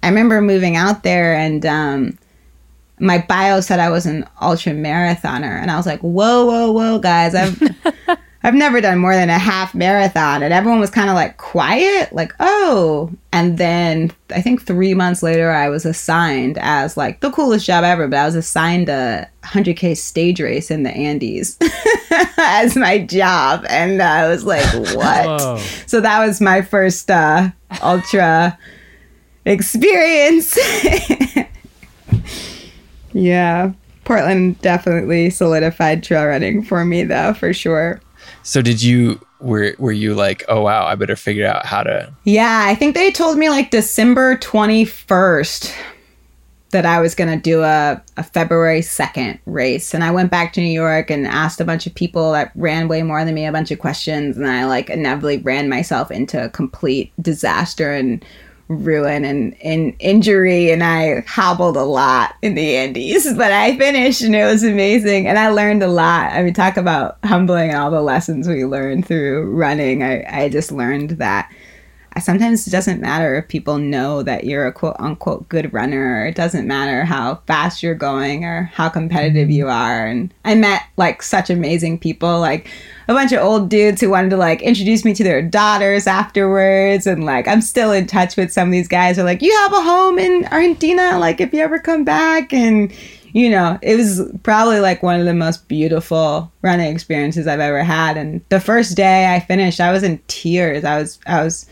[0.03, 2.17] I remember moving out there, and um,
[2.99, 6.99] my bio said I was an ultra marathoner, and I was like, "Whoa, whoa, whoa,
[6.99, 7.33] guys!
[7.33, 7.61] I've
[8.47, 10.41] I've never done more than a half marathon.
[10.41, 13.11] And everyone was kind of like quiet, like, oh.
[13.33, 17.83] And then I think three months later, I was assigned as like the coolest job
[17.83, 21.57] ever, but I was assigned a 100K stage race in the Andes
[22.37, 23.65] as my job.
[23.67, 24.63] And I was like,
[24.95, 25.25] what?
[25.25, 25.57] Whoa.
[25.85, 27.49] So that was my first uh,
[27.83, 28.57] ultra
[29.43, 30.57] experience.
[33.11, 33.73] yeah.
[34.05, 37.99] Portland definitely solidified trail running for me, though, for sure.
[38.47, 42.13] So did you were were you like, oh wow, I better figure out how to
[42.23, 45.75] Yeah, I think they told me like December 21st
[46.69, 49.93] that I was going to do a, a February 2nd race.
[49.93, 52.87] And I went back to New York and asked a bunch of people that ran
[52.87, 54.37] way more than me a bunch of questions.
[54.37, 58.23] And I like inevitably ran myself into a complete disaster and
[58.67, 60.71] ruin and, and injury.
[60.71, 65.27] And I hobbled a lot in the Andes, but I finished and it was amazing.
[65.27, 66.31] And I learned a lot.
[66.31, 70.03] I mean, talk about humbling and all the lessons we learned through running.
[70.03, 71.51] I, I just learned that
[72.19, 76.25] sometimes it doesn't matter if people know that you're a quote unquote good runner.
[76.25, 79.51] It doesn't matter how fast you're going or how competitive mm-hmm.
[79.51, 80.05] you are.
[80.05, 82.69] And I met like such amazing people, like
[83.07, 87.07] a bunch of old dudes who wanted to like introduce me to their daughters afterwards.
[87.07, 89.55] And like I'm still in touch with some of these guys who are like, You
[89.61, 92.93] have a home in Argentina, like if you ever come back and
[93.33, 97.83] you know, it was probably like one of the most beautiful running experiences I've ever
[97.83, 98.17] had.
[98.17, 100.83] And the first day I finished, I was in tears.
[100.83, 101.67] I was I was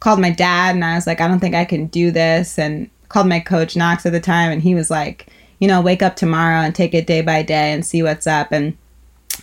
[0.00, 2.58] called my dad and I was like, I don't think I can do this.
[2.58, 5.26] And called my coach Knox at the time and he was like,
[5.60, 8.52] you know, wake up tomorrow and take it day by day and see what's up.
[8.52, 8.76] And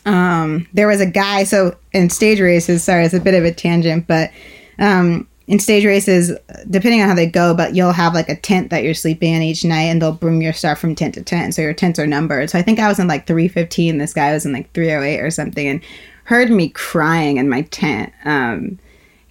[0.05, 3.53] um, there was a guy, so in stage races, sorry, it's a bit of a
[3.53, 4.31] tangent, but
[4.79, 6.31] um, in stage races,
[6.69, 9.41] depending on how they go, but you'll have like a tent that you're sleeping in
[9.41, 11.53] each night and they'll bring your stuff from tent to tent.
[11.53, 12.49] So your tents are numbered.
[12.49, 13.97] So I think I was in like 315.
[13.97, 15.81] This guy was in like 308 or something and
[16.23, 18.11] heard me crying in my tent.
[18.25, 18.79] Um,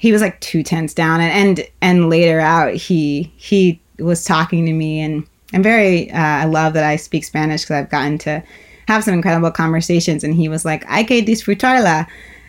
[0.04, 4.66] he was like two tents down and and, and later out he he was talking
[4.66, 8.18] to me and i'm very uh, i love that i speak spanish because i've gotten
[8.18, 8.42] to
[8.88, 12.06] have some incredible conversations and he was like hay que disfrutarla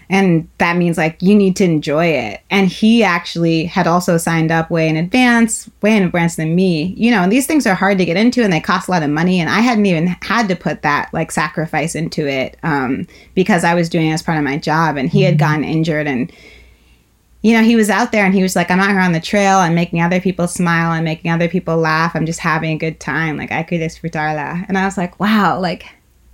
[0.10, 4.52] and that means like you need to enjoy it and he actually had also signed
[4.52, 7.76] up way in advance way in advance than me you know and these things are
[7.76, 10.08] hard to get into and they cost a lot of money and i hadn't even
[10.22, 14.24] had to put that like sacrifice into it um, because i was doing it as
[14.24, 16.32] part of my job and he had gotten injured and
[17.46, 19.20] you know, he was out there and he was like, I'm out here on the
[19.20, 19.60] trail.
[19.60, 20.90] I'm making other people smile.
[20.90, 22.16] I'm making other people laugh.
[22.16, 23.38] I'm just having a good time.
[23.38, 24.66] Like, I could disfrutarla.
[24.68, 25.86] And I was like, wow, like,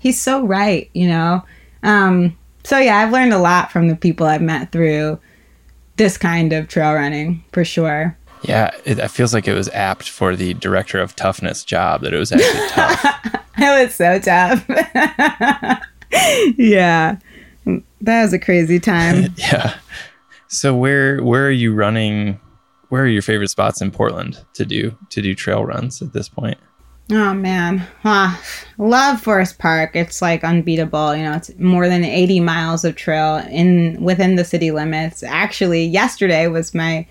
[0.02, 1.44] he's so right, you know?
[1.84, 5.20] Um, so, yeah, I've learned a lot from the people I've met through
[5.96, 8.18] this kind of trail running for sure.
[8.44, 12.14] Yeah, it, it feels like it was apt for the director of toughness job that
[12.14, 13.06] it was actually tough.
[13.58, 14.66] it was so tough.
[16.58, 17.18] yeah,
[18.02, 19.34] that was a crazy time.
[19.38, 19.76] yeah.
[20.48, 22.40] So where where are you running?
[22.90, 26.28] Where are your favorite spots in Portland to do to do trail runs at this
[26.28, 26.58] point?
[27.14, 28.42] Oh man, ah,
[28.78, 29.98] love Forest Park.
[29.98, 31.14] It's like unbeatable.
[31.14, 35.22] You know, it's more than 80 miles of trail in within the city limits.
[35.22, 37.06] Actually, yesterday was my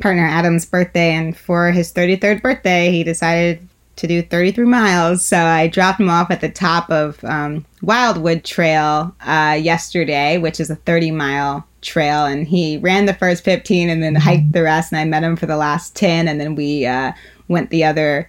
[0.00, 5.24] partner Adam's birthday, and for his 33rd birthday, he decided to do 33 miles.
[5.24, 10.60] So I dropped him off at the top of um, Wildwood Trail uh, yesterday, which
[10.60, 14.64] is a 30 mile trail and he ran the first 15 and then hiked the
[14.64, 17.12] rest and i met him for the last 10 and then we uh,
[17.46, 18.28] went the other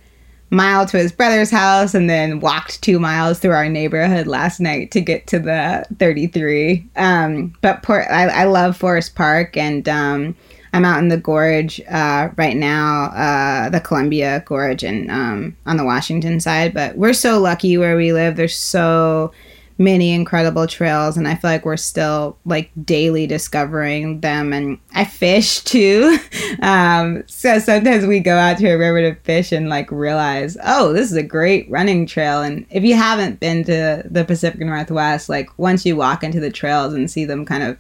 [0.50, 4.91] mile to his brother's house and then walked two miles through our neighborhood last night
[4.91, 10.36] to get to the 33 um, but Port, I, I, love forest park and um,
[10.74, 15.78] i'm out in the gorge uh, right now uh, the columbia gorge and um, on
[15.78, 16.74] the washington side.
[16.74, 18.36] But we're so lucky where we live.
[18.36, 19.32] There's so
[19.80, 25.06] many incredible trails and I feel like we're still like daily discovering them and I
[25.06, 26.20] fish too.
[26.62, 30.92] um, so sometimes we go out to a river to fish and like realize, oh,
[30.92, 32.42] this is a great running trail.
[32.42, 36.52] And if you haven't been to the Pacific Northwest, like once you walk into the
[36.52, 37.78] trails and see them kind of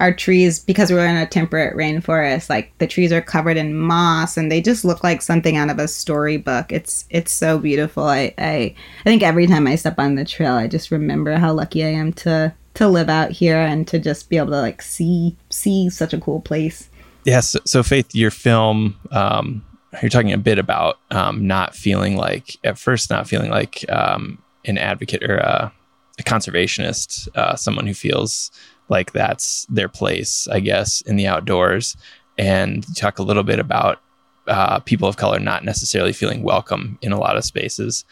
[0.00, 4.36] our trees because we're in a temperate rainforest like the trees are covered in moss
[4.36, 6.72] and they just look like something out of a storybook.
[6.72, 8.04] It's it's so beautiful.
[8.04, 11.52] I i, I think every time i step on the trail i just remember how
[11.52, 14.80] lucky i am to to live out here and to just be able to like
[14.82, 16.88] see see such a cool place.
[17.24, 19.64] Yes yeah, so, so, faith your film um
[20.00, 24.42] you're talking a bit about um not feeling like at first not feeling like um
[24.64, 25.72] an advocate or a,
[26.18, 28.50] a conservationist uh someone who feels
[28.90, 31.96] like that's their place, I guess, in the outdoors.
[32.36, 34.00] And talk a little bit about
[34.46, 38.04] uh, people of color not necessarily feeling welcome in a lot of spaces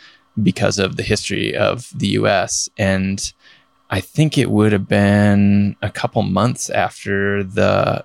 [0.43, 2.69] because of the history of the US.
[2.79, 3.33] And
[3.91, 8.05] I think it would have been a couple months after the,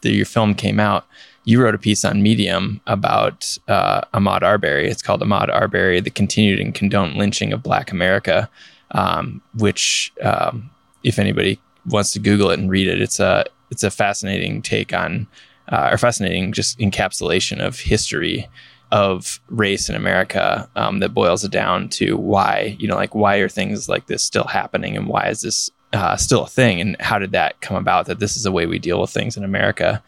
[0.00, 1.06] the your film came out.
[1.44, 4.88] You wrote a piece on Medium about uh, Ahmaud Arbery.
[4.90, 8.48] It's called Ahmaud Arbery: The Continued and Condoned Lynching of Black America,
[8.92, 10.70] um, which, um,
[11.02, 14.92] if anybody wants to Google it and read it, it's a it's a fascinating take
[14.92, 15.26] on
[15.68, 18.48] uh, or fascinating just encapsulation of history
[18.90, 23.36] of race in America um, that boils it down to why you know like why
[23.36, 26.96] are things like this still happening and why is this uh, still a thing and
[27.00, 29.44] how did that come about that this is the way we deal with things in
[29.44, 30.02] America.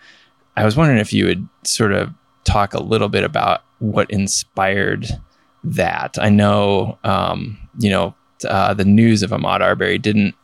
[0.56, 2.12] I was wondering if you would sort of
[2.44, 5.06] talk a little bit about what inspired
[5.64, 6.18] that.
[6.20, 8.14] I know, um, you know,
[8.48, 10.34] uh, the news of Ahmaud Arbery didn't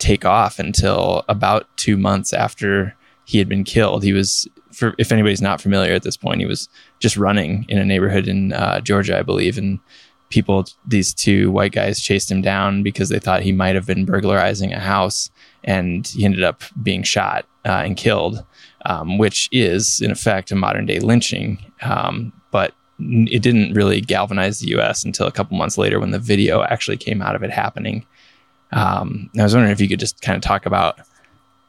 [0.00, 4.02] take off until about two months after he had been killed.
[4.02, 7.78] He was, for, if anybody's not familiar at this point, he was just running in
[7.78, 9.78] a neighborhood in uh, Georgia, I believe, and
[10.30, 14.04] people, these two white guys, chased him down because they thought he might have been
[14.04, 15.30] burglarizing a house,
[15.62, 18.44] and he ended up being shot uh, and killed,
[18.86, 21.58] um, which is in effect a modern day lynching.
[21.82, 25.04] Um, but it didn't really galvanize the U.S.
[25.04, 28.06] until a couple months later when the video actually came out of it happening.
[28.72, 31.00] Um, I was wondering if you could just kind of talk about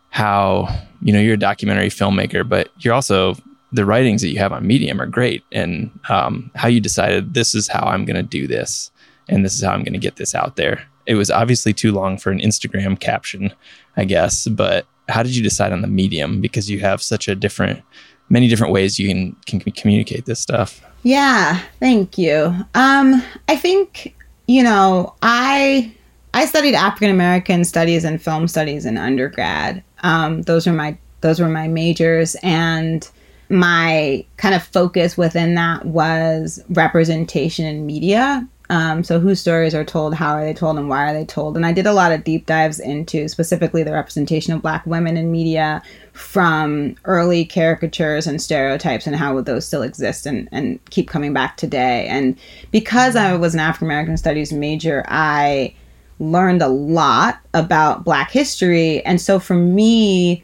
[0.10, 0.68] how
[1.02, 3.36] you know you're a documentary filmmaker, but you're also
[3.72, 7.56] the writings that you have on Medium are great, and um, how you decided this
[7.56, 8.91] is how I'm going to do this,
[9.30, 10.84] and this is how I'm going to get this out there.
[11.06, 13.54] It was obviously too long for an Instagram caption,
[13.97, 16.41] I guess, but how did you decide on the medium?
[16.41, 17.82] Because you have such a different,
[18.30, 20.82] many different ways you can can communicate this stuff.
[21.04, 22.54] Yeah, thank you.
[22.76, 24.16] Um, I think
[24.47, 25.95] you know I
[26.34, 29.84] I studied African American studies and film studies in undergrad.
[30.03, 33.07] Um, those are my those were my majors, and
[33.49, 38.47] my kind of focus within that was representation in media.
[38.69, 41.57] Um, so whose stories are told, how are they told, and why are they told?
[41.57, 45.17] And I did a lot of deep dives into specifically the representation of Black women
[45.17, 51.09] in media from early caricatures and stereotypes and how those still exist and, and keep
[51.09, 52.07] coming back today.
[52.07, 52.38] And
[52.71, 55.75] because I was an African American Studies major, I
[56.22, 59.03] learned a lot about Black history.
[59.05, 60.43] And so for me,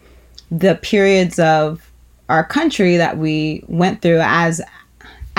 [0.49, 1.91] the periods of
[2.30, 4.61] our country that we went through as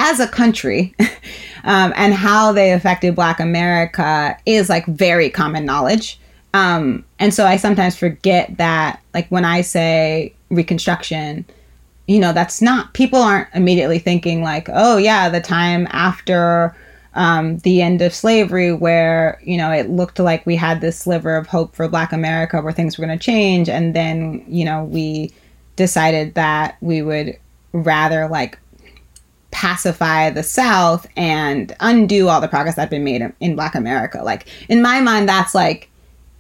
[0.01, 0.95] as a country
[1.65, 6.21] um, and how they affected Black America is like very common knowledge.
[6.55, 11.45] Um, and so I sometimes forget that, like when I say Reconstruction,
[12.07, 16.77] you know, that's not people aren't immediately thinking like, oh yeah, the time after
[17.15, 21.37] um, the end of slavery, where you know it looked like we had this sliver
[21.37, 24.85] of hope for Black America, where things were going to change, and then you know
[24.85, 25.33] we
[25.77, 27.39] decided that we would
[27.73, 28.59] rather like
[29.51, 34.23] pacify the South and undo all the progress that had been made in Black America.
[34.23, 35.89] Like in my mind, that's like,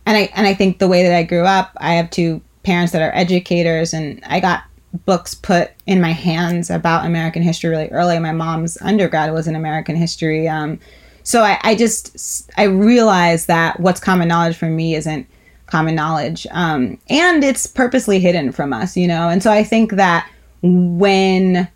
[0.07, 2.93] and I and I think the way that I grew up, I have two parents
[2.93, 4.62] that are educators, and I got
[5.05, 8.18] books put in my hands about American history really early.
[8.18, 10.49] My mom's undergrad was in American history.
[10.49, 10.78] Um,
[11.22, 15.26] so I, I, just I realized that what's common knowledge for me isn't
[15.66, 19.28] common knowledge, um, and it's purposely hidden from us, you know.
[19.28, 20.26] And so I think that
[20.62, 21.68] when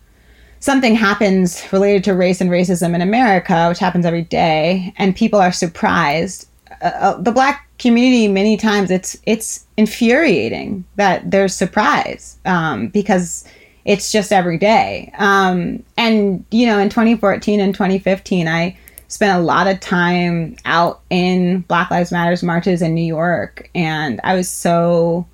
[0.61, 5.39] something happens related to race and racism in America, which happens every day, and people
[5.39, 6.49] are surprised,
[6.83, 13.45] uh, uh the black community many times it's it's infuriating that there's surprise um, because
[13.85, 15.13] it's just every day.
[15.19, 18.77] Um, and you know, in 2014 and 2015, I
[19.09, 24.21] spent a lot of time out in Black Lives Matters marches in New York, and
[24.25, 25.27] I was so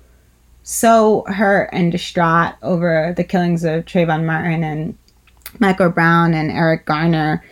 [0.63, 4.97] so hurt and distraught over the killings of Trayvon Martin and
[5.59, 7.43] Michael Brown and Eric Garner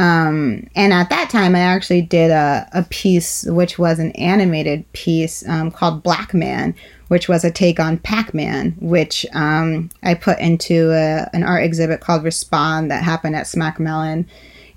[0.00, 4.90] um, and at that time, I actually did a, a piece, which was an animated
[4.94, 6.74] piece um, called Black Man,
[7.08, 11.64] which was a take on Pac Man, which um, I put into a, an art
[11.64, 14.26] exhibit called Respond that happened at Smack Mellon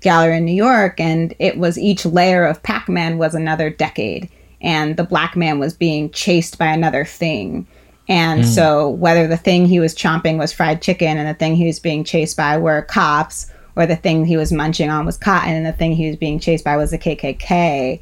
[0.02, 1.00] Gallery in New York.
[1.00, 4.28] And it was each layer of Pac Man was another decade.
[4.60, 7.66] And the black man was being chased by another thing.
[8.08, 8.46] And mm.
[8.46, 11.80] so, whether the thing he was chomping was fried chicken and the thing he was
[11.80, 15.66] being chased by were cops, or the thing he was munching on was cotton and
[15.66, 18.00] the thing he was being chased by was the KKK,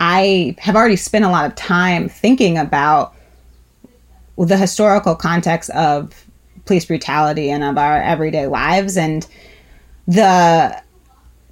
[0.00, 3.14] I have already spent a lot of time thinking about
[4.36, 6.26] the historical context of
[6.64, 9.26] police brutality and of our everyday lives and
[10.06, 10.82] the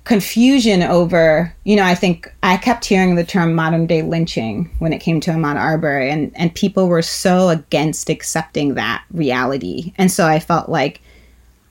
[0.05, 4.93] confusion over, you know, I think I kept hearing the term modern day lynching when
[4.93, 9.93] it came to Ahmaud Arbery and, and people were so against accepting that reality.
[9.99, 11.01] And so I felt like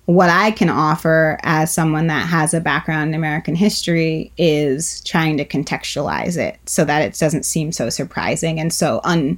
[0.09, 5.37] what I can offer as someone that has a background in American history is trying
[5.37, 9.37] to contextualize it so that it doesn't seem so surprising and so un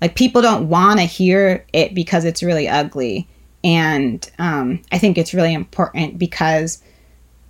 [0.00, 3.26] like people don't want to hear it because it's really ugly.
[3.64, 6.80] And um, I think it's really important because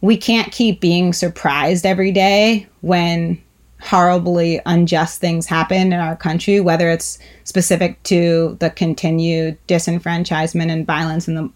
[0.01, 3.43] we can't keep being surprised every day when
[3.83, 10.87] horribly unjust things happen in our country, whether it's specific to the continued disenfranchisement and
[10.87, 11.51] violence in the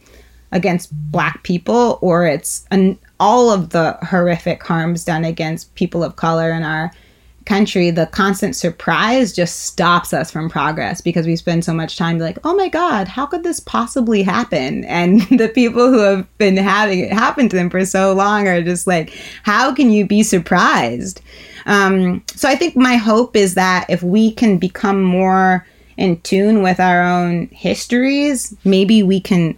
[0.53, 6.17] against black people or it's an, all of the horrific harms done against people of
[6.17, 6.91] color in our
[7.49, 12.19] country, the constant surprise just stops us from progress because we spend so much time
[12.19, 14.85] like, oh my God, how could this possibly happen?
[14.99, 18.63] And the people who have been having it happen to them for so long are
[18.63, 21.21] just like, how can you be surprised?
[21.67, 26.63] Um, so I think my hope is that if we can become more in tune
[26.63, 29.57] with our own histories, maybe we can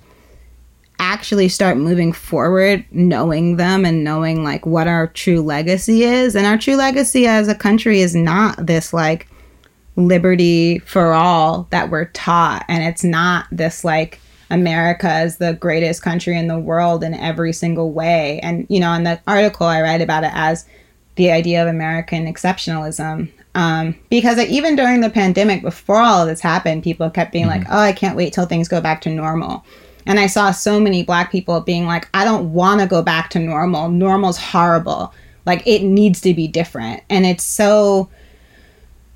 [1.10, 6.36] actually start moving forward knowing them and knowing like what our true legacy is.
[6.36, 9.26] And our true legacy as a country is not this like
[9.96, 12.64] liberty for all that we're taught.
[12.68, 17.52] And it's not this like America is the greatest country in the world in every
[17.52, 18.38] single way.
[18.44, 20.64] And you know in the article I write about it as
[21.16, 23.32] the idea of American exceptionalism.
[23.56, 27.64] Um, because even during the pandemic before all of this happened people kept being mm-hmm.
[27.64, 29.64] like oh I can't wait till things go back to normal
[30.06, 33.30] and I saw so many black people being like, I don't want to go back
[33.30, 33.88] to normal.
[33.88, 35.12] Normal's horrible.
[35.46, 37.02] Like, it needs to be different.
[37.10, 38.08] And it's so,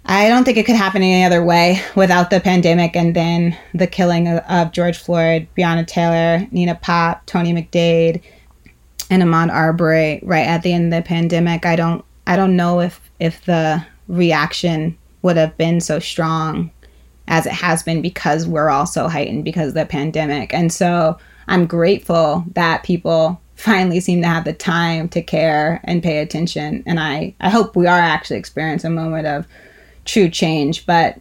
[0.05, 3.87] I don't think it could happen any other way without the pandemic and then the
[3.87, 8.23] killing of, of George Floyd, Breonna Taylor, Nina Pop, Tony McDade,
[9.11, 11.67] and Ahmaud Arbery right at the end of the pandemic.
[11.67, 16.71] I don't, I don't know if, if the reaction would have been so strong
[17.29, 20.53] as it has been because we're all so heightened because of the pandemic.
[20.53, 21.19] And so
[21.49, 26.83] I'm grateful that people finally seem to have the time to care and pay attention.
[26.87, 29.47] And I, I hope we are actually experiencing a moment of
[30.05, 30.85] true change.
[30.87, 31.19] But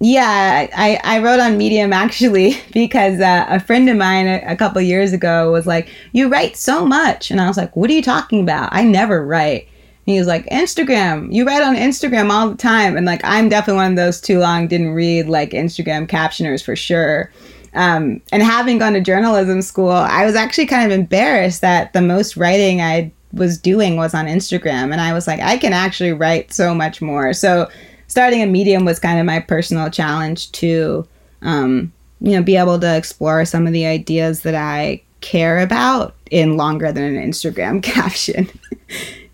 [0.00, 4.56] yeah, I, I wrote on Medium actually because uh, a friend of mine a, a
[4.56, 7.30] couple years ago was like, You write so much.
[7.30, 8.70] And I was like, What are you talking about?
[8.72, 9.68] I never write
[10.06, 12.96] he was like, Instagram, you write on Instagram all the time.
[12.96, 16.76] And like, I'm definitely one of those too long, didn't read like Instagram captioners for
[16.76, 17.32] sure.
[17.74, 22.00] Um, and having gone to journalism school, I was actually kind of embarrassed that the
[22.00, 24.92] most writing I was doing was on Instagram.
[24.92, 27.32] And I was like, I can actually write so much more.
[27.32, 27.68] So
[28.06, 31.06] starting a medium was kind of my personal challenge to,
[31.42, 36.14] um, you know, be able to explore some of the ideas that I care about
[36.30, 38.48] in longer than an Instagram caption.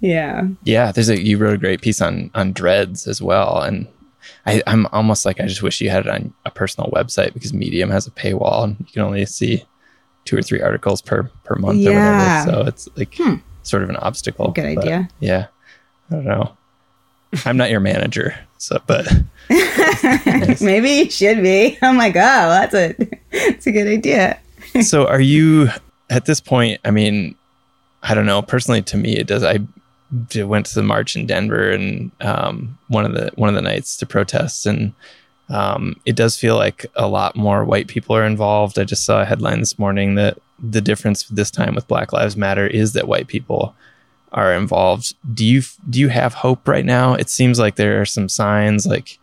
[0.02, 0.48] Yeah.
[0.64, 0.92] Yeah.
[0.92, 3.62] There's a you wrote a great piece on on dreads as well.
[3.62, 3.88] And
[4.44, 7.54] I, I'm almost like I just wish you had it on a personal website because
[7.54, 9.64] Medium has a paywall and you can only see
[10.24, 11.90] two or three articles per per month yeah.
[11.90, 12.50] or whatever.
[12.50, 13.36] So it's like hmm.
[13.62, 14.50] sort of an obstacle.
[14.50, 15.08] Good idea.
[15.20, 15.46] Yeah.
[16.10, 16.56] I don't know.
[17.46, 19.10] I'm not your manager, so but
[20.60, 21.78] maybe you should be.
[21.80, 22.94] I'm like, oh, that's a
[23.30, 24.38] that's a good idea.
[24.82, 25.68] so are you
[26.10, 26.80] at this point?
[26.84, 27.34] I mean,
[28.02, 28.42] I don't know.
[28.42, 29.42] Personally, to me, it does.
[29.42, 29.60] I
[30.36, 33.96] went to the march in Denver and um, one of the one of the nights
[33.98, 34.92] to protest, and
[35.48, 38.78] um, it does feel like a lot more white people are involved.
[38.78, 42.36] I just saw a headline this morning that the difference this time with Black Lives
[42.36, 43.74] Matter is that white people
[44.32, 45.14] are involved.
[45.34, 47.14] Do you do you have hope right now?
[47.14, 49.18] It seems like there are some signs like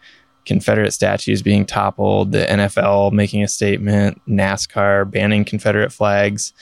[0.46, 6.54] Confederate statues being toppled, the NFL making a statement, NASCAR banning Confederate flags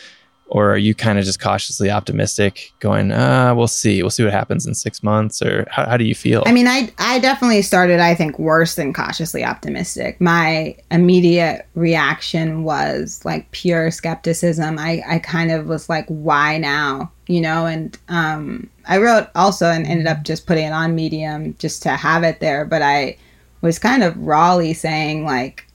[0.50, 4.02] or are you kind of just cautiously optimistic going uh we'll see.
[4.02, 6.44] We'll see what happens in six months or how, how do you feel?
[6.46, 10.20] I mean i i definitely started i think worse than cautiously optimistic.
[10.22, 14.80] My immediate reaction was like pure skepticism.
[14.80, 17.12] I i kind of was like why now?
[17.28, 21.56] You know and um i wrote also and ended up just putting it on medium
[21.60, 23.18] just to have it there but i
[23.62, 25.67] was kind of rawly saying like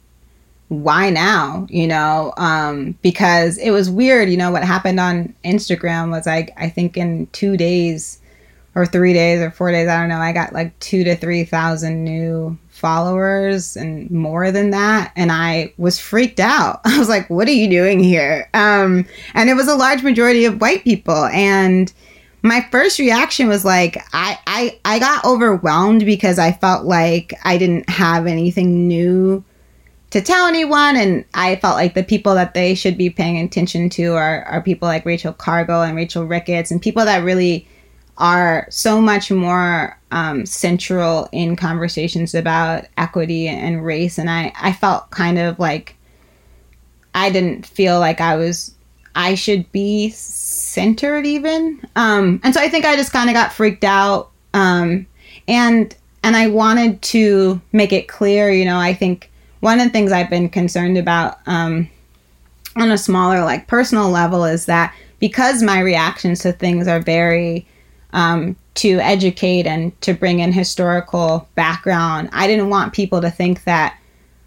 [0.72, 2.32] why now you know?
[2.36, 6.96] Um because it was weird you know what happened on instagram was like i think
[6.96, 8.20] in two days
[8.74, 11.44] or three days or four days i don't know i got like two to three
[11.44, 16.80] thousand new followers and more than that and i was freaked out.
[16.84, 18.48] I was like what are you doing here?
[18.54, 21.92] Um and it was a large majority of white people and
[22.42, 27.56] my first reaction was like I, I i got overwhelmed because i felt like i
[27.56, 29.44] didn't have anything new
[30.12, 30.96] to tell anyone.
[30.96, 34.60] And I felt like the people that they should be paying attention to are, are
[34.62, 37.66] people like Rachel Cargle and Rachel Ricketts and people that really
[38.18, 44.18] are so much more um, central in conversations about equity and race.
[44.18, 45.96] And I, I felt kind of like
[47.14, 48.74] I didn't feel like I was,
[49.14, 51.80] I should be centered even.
[51.96, 54.30] Um, and so I think I just kind of got freaked out.
[54.52, 55.06] Um,
[55.48, 59.30] and, and I wanted to make it clear, you know, I think
[59.62, 61.88] one of the things I've been concerned about um,
[62.76, 67.64] on a smaller, like personal level, is that because my reactions to things are very
[68.12, 73.62] um, to educate and to bring in historical background, I didn't want people to think
[73.64, 73.96] that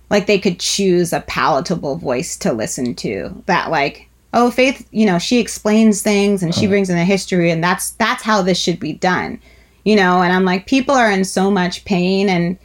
[0.09, 3.41] like they could choose a palatable voice to listen to.
[3.45, 7.51] That like, oh, Faith, you know, she explains things and she brings in the history,
[7.51, 9.39] and that's that's how this should be done
[9.85, 12.57] you know, and I'm like, people are in so much pain and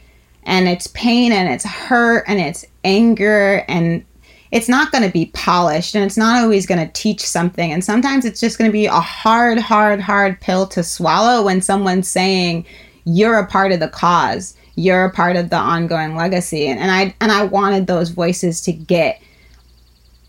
[0.43, 4.03] and it's pain and it's hurt and it's anger and
[4.51, 7.71] it's not going to be polished and it's not always going to teach something.
[7.71, 11.61] And sometimes it's just going to be a hard, hard, hard pill to swallow when
[11.61, 12.65] someone's saying,
[13.05, 16.67] you're a part of the cause, you're a part of the ongoing legacy.
[16.67, 19.21] And, and I and I wanted those voices to get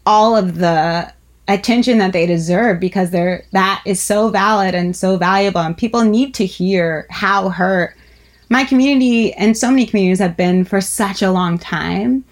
[0.07, 1.13] all of the
[1.49, 6.03] attention that they deserve because they're that is so valid and so valuable and people
[6.03, 7.97] need to hear how hurt
[8.53, 12.23] my community and so many communities have been for such a long time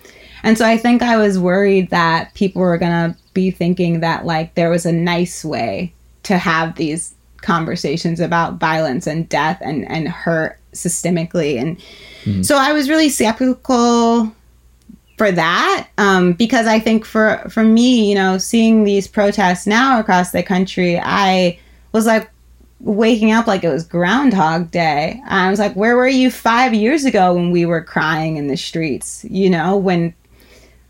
[0.42, 4.26] and so i think i was worried that people were going to be thinking that
[4.26, 5.92] like there was a nice way
[6.22, 11.78] to have these conversations about violence and death and and hurt systemically and
[12.24, 12.42] mm-hmm.
[12.42, 14.30] so i was really skeptical
[15.16, 20.00] for that um, because I think for for me, you know, seeing these protests now
[20.00, 21.58] across the country, I
[21.92, 22.30] was like
[22.80, 25.22] waking up like it was Groundhog Day.
[25.26, 28.56] I was like, where were you five years ago when we were crying in the
[28.56, 29.24] streets?
[29.28, 30.14] You know, when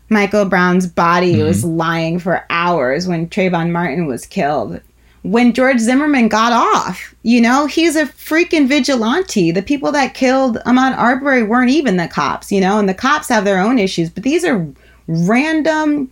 [0.09, 1.43] Michael Brown's body mm-hmm.
[1.43, 4.81] was lying for hours when Trayvon Martin was killed
[5.23, 7.13] when George Zimmerman got off.
[7.23, 9.51] You know, he's a freaking vigilante.
[9.51, 13.29] The people that killed Ahmaud Arbery weren't even the cops, you know, and the cops
[13.29, 14.67] have their own issues, but these are
[15.07, 16.11] random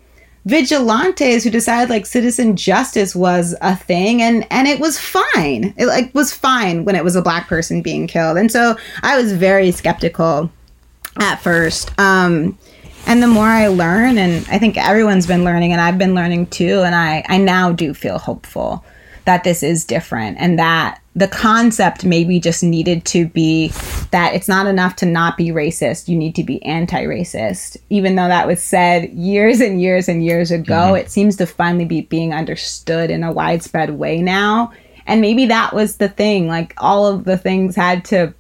[0.50, 5.74] vigilantes who decided like citizen justice was a thing and and it was fine.
[5.78, 8.38] It like was fine when it was a black person being killed.
[8.38, 10.52] And so I was very skeptical
[11.20, 11.92] at first.
[12.00, 12.58] Um
[13.06, 16.48] and the more I learn and I think everyone's been learning and I've been learning
[16.48, 18.84] too and I I now do feel hopeful
[19.26, 23.68] that this is different and that the concept maybe just needed to be
[24.12, 27.78] that it's not enough to not be racist you need to be anti-racist.
[27.90, 30.96] Even though that was said years and years and years ago mm-hmm.
[30.96, 34.72] it seems to finally be being understood in a widespread way now.
[35.06, 38.34] And maybe that was the thing like all of the things had to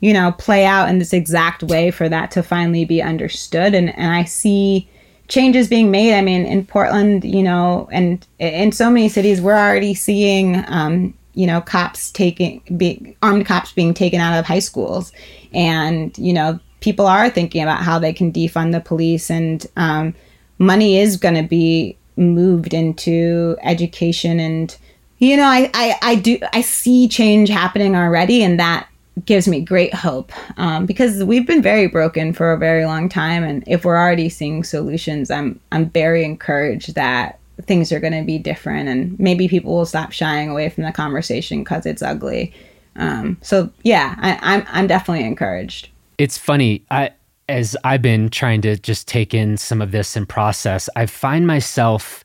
[0.00, 3.74] you know play out in this exact way for that to finally be understood.
[3.74, 4.88] And and i see
[5.28, 6.14] changes being made.
[6.14, 11.14] I mean, in Portland, you know, and in so many cities, we're already seeing, um,
[11.34, 15.12] you know, cops taking, be, armed cops being taken out of high schools.
[15.52, 20.14] And, you know, people are thinking about how they can defund the police and um,
[20.58, 24.76] money is going to be moved into education and,
[25.18, 28.88] you know, I, I, I do, I see change happening already and that
[29.24, 33.44] gives me great hope um, because we've been very broken for a very long time
[33.44, 38.24] and if we're already seeing solutions i'm i'm very encouraged that things are going to
[38.24, 42.52] be different and maybe people will stop shying away from the conversation because it's ugly.
[42.96, 45.88] Um, so yeah I, i'm i'm definitely encouraged.
[46.16, 47.10] It's funny i
[47.48, 51.46] as i've been trying to just take in some of this and process i find
[51.46, 52.22] myself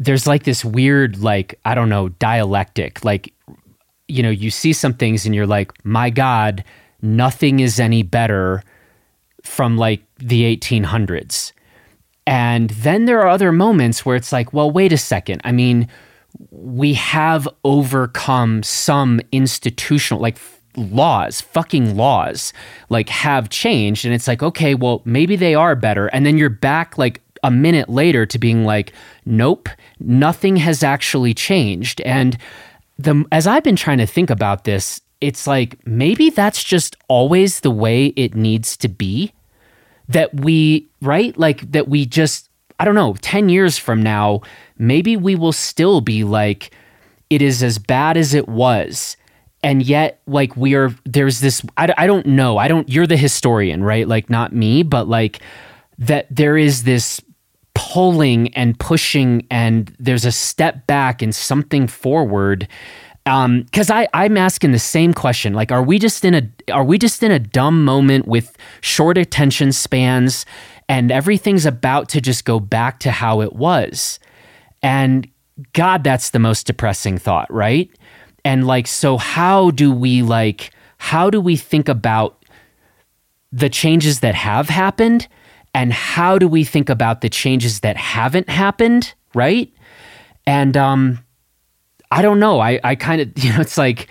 [0.00, 3.32] there's like this weird like i don't know dialectic like
[4.08, 6.64] you know, you see some things and you're like, my God,
[7.02, 8.62] nothing is any better
[9.42, 11.52] from like the 1800s.
[12.26, 15.42] And then there are other moments where it's like, well, wait a second.
[15.44, 15.88] I mean,
[16.50, 20.38] we have overcome some institutional, like
[20.76, 22.52] laws, fucking laws,
[22.88, 24.04] like have changed.
[24.04, 26.06] And it's like, okay, well, maybe they are better.
[26.08, 28.92] And then you're back like a minute later to being like,
[29.26, 29.68] nope,
[30.00, 32.00] nothing has actually changed.
[32.00, 32.38] And
[32.98, 37.60] the as I've been trying to think about this, it's like maybe that's just always
[37.60, 39.32] the way it needs to be.
[40.08, 41.36] That we, right?
[41.38, 44.42] Like that we just I don't know, 10 years from now,
[44.78, 46.74] maybe we will still be like
[47.30, 49.16] it is as bad as it was.
[49.62, 52.58] And yet, like, we are, there's this, I, I don't know.
[52.58, 54.06] I don't, you're the historian, right?
[54.06, 55.40] Like, not me, but like,
[55.98, 57.20] that there is this
[57.74, 62.68] pulling and pushing and there's a step back and something forward.
[63.26, 65.54] Um because i i'm asking the same question.
[65.54, 69.18] Like are we just in a are we just in a dumb moment with short
[69.18, 70.46] attention spans
[70.88, 74.18] and everything's about to just go back to how it was?
[74.82, 75.28] And
[75.72, 77.90] god that's the most depressing thought right?
[78.44, 82.44] And like so how do we like how do we think about
[83.52, 85.28] the changes that have happened
[85.74, 89.72] and how do we think about the changes that haven't happened right?
[90.46, 91.18] And um
[92.10, 92.60] i don't know.
[92.60, 94.08] I i kind of you know it's like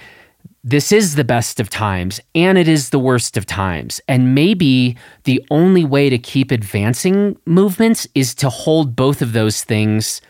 [0.65, 3.99] this is the best of times and it is the worst of times.
[4.07, 9.65] And maybe the only way to keep advancing movements is to hold both of those
[9.65, 10.21] things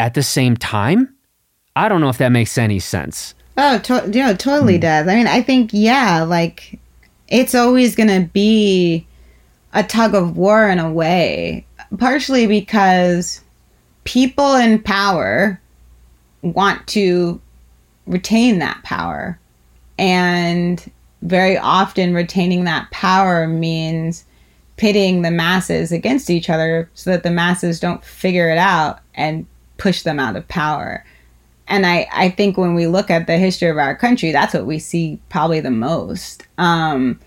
[0.00, 1.14] at the same time.
[1.76, 3.34] I don't know if that makes any sense.
[3.56, 4.82] Oh to- yeah totally hmm.
[4.82, 5.08] does.
[5.08, 6.78] I mean i think yeah like
[7.28, 9.06] it's always going to be
[9.74, 11.66] a tug of war in a way,
[11.98, 13.42] partially because
[14.04, 15.60] people in power
[16.42, 17.40] want to
[18.06, 19.38] retain that power.
[19.98, 20.90] and
[21.22, 24.24] very often retaining that power means
[24.76, 29.44] pitting the masses against each other so that the masses don't figure it out and
[29.76, 31.04] push them out of power.
[31.66, 34.66] And I, I think when we look at the history of our country, that's what
[34.66, 36.46] we see probably the most.
[36.56, 37.18] Um,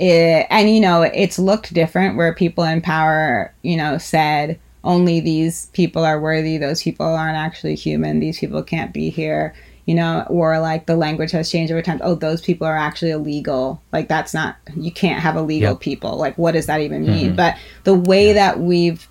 [0.00, 5.20] it, and, you know, it's looked different where people in power, you know, said only
[5.20, 9.54] these people are worthy, those people aren't actually human, these people can't be here
[9.90, 12.00] you know, or like the language has changed over time.
[12.04, 13.82] Oh, those people are actually illegal.
[13.92, 15.80] Like that's not you can't have illegal yep.
[15.80, 16.16] people.
[16.16, 17.28] Like what does that even mean?
[17.28, 17.36] Mm-hmm.
[17.36, 18.34] But the way yeah.
[18.34, 19.08] that we've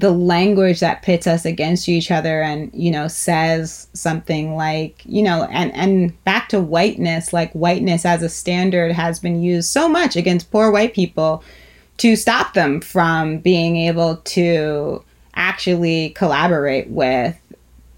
[0.00, 5.22] the language that pits us against each other and you know says something like you
[5.22, 9.88] know and and back to whiteness like whiteness as a standard has been used so
[9.88, 11.44] much against poor white people
[11.98, 17.38] to stop them from being able to actually collaborate with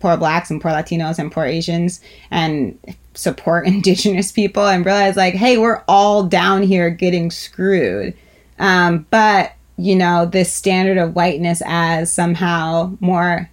[0.00, 2.00] poor blacks and poor Latinos and poor Asians
[2.32, 2.76] and
[3.14, 8.14] support indigenous people and realize like, hey, we're all down here getting screwed.
[8.59, 9.53] Um, but
[9.83, 13.51] you know, this standard of whiteness as somehow more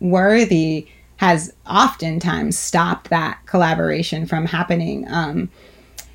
[0.00, 5.06] worthy has oftentimes stopped that collaboration from happening.
[5.08, 5.50] Um,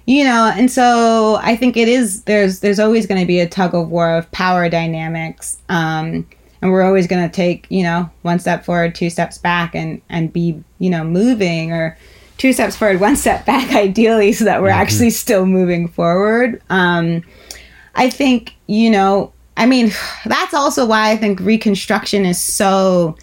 [0.06, 3.48] you know, and so I think it is there's there's always going to be a
[3.48, 5.58] tug of war of power dynamics.
[5.68, 6.28] Um,
[6.62, 10.02] and we're always going to take you know one step forward two steps back and
[10.10, 11.98] and be you know moving or
[12.38, 14.82] two steps forward one step back ideally so that we're mm-hmm.
[14.82, 17.22] actually still moving forward um
[17.94, 19.92] i think you know i mean
[20.26, 23.16] that's also why i think reconstruction is so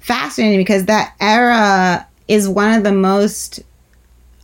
[0.00, 3.60] fascinating because that era is one of the most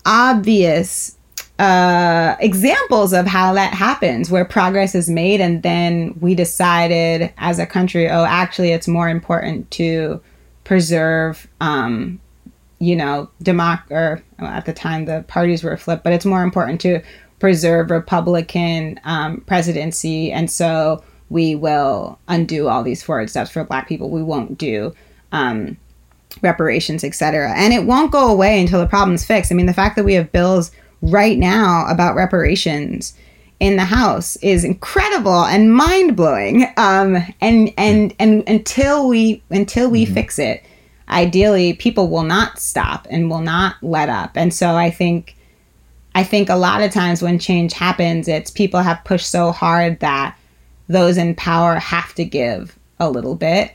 [0.06, 1.16] obvious
[1.58, 7.58] uh, examples of how that happens, where progress is made, and then we decided as
[7.58, 10.20] a country, oh, actually, it's more important to
[10.64, 12.18] preserve, um,
[12.80, 16.42] you know, democ or well, at the time the parties were flipped, but it's more
[16.42, 17.00] important to
[17.38, 21.04] preserve Republican um, presidency, and so
[21.34, 24.08] we will undo all these forward steps for Black people.
[24.08, 24.94] We won't do.
[25.32, 25.76] Um,
[26.42, 27.52] reparations, etc.
[27.56, 29.50] And it won't go away until the problem's fixed.
[29.50, 30.70] I mean, the fact that we have bills
[31.02, 33.14] right now about reparations
[33.58, 36.72] in the house is incredible and mind blowing.
[36.76, 40.14] Um, and and and until we until we mm-hmm.
[40.14, 40.64] fix it,
[41.08, 44.36] ideally people will not stop and will not let up.
[44.36, 45.34] And so I think
[46.14, 49.98] I think a lot of times when change happens, it's people have pushed so hard
[49.98, 50.36] that
[50.88, 53.72] those in power have to give a little bit.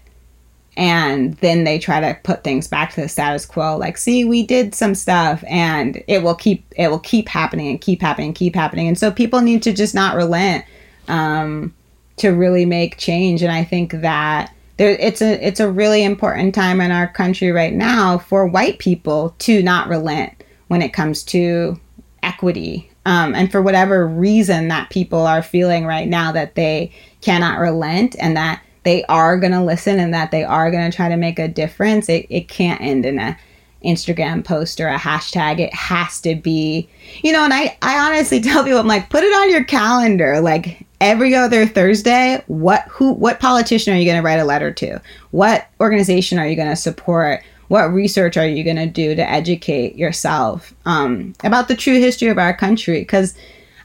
[0.78, 4.43] And then they try to put things back to the status quo like see we
[4.43, 8.36] did some stuff and it will keep it will keep happening and keep happening and
[8.36, 8.88] keep happening.
[8.88, 10.64] And so people need to just not relent
[11.10, 11.74] um,
[12.18, 13.41] to really make change.
[13.41, 17.51] And i think that there it's a it's a really important time in our country
[17.51, 21.78] right now for white people to not relent when it comes to
[22.24, 26.91] equity um, and for whatever reason that people are feeling right now that they
[27.21, 30.95] cannot relent and that they are going to listen and that they are going to
[30.95, 33.37] try to make a difference, it, it can't end in a
[33.83, 35.59] Instagram post or a hashtag.
[35.59, 36.89] It has to be,
[37.23, 40.41] you know, and I, I honestly tell people, I'm like, put it on your calendar.
[40.41, 44.71] Like every other Thursday, what, who, what politician are you going to write a letter
[44.71, 44.99] to?
[45.31, 47.41] What organization are you going to support?
[47.70, 52.28] What research are you going to do to educate yourself um, about the true history
[52.28, 52.99] of our country?
[52.99, 53.34] Because,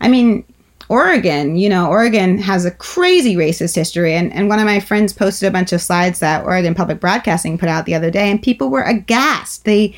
[0.01, 0.45] I mean,
[0.89, 4.15] Oregon, you know, Oregon has a crazy racist history.
[4.15, 7.57] And, and one of my friends posted a bunch of slides that Oregon Public Broadcasting
[7.57, 9.65] put out the other day, and people were aghast.
[9.65, 9.95] They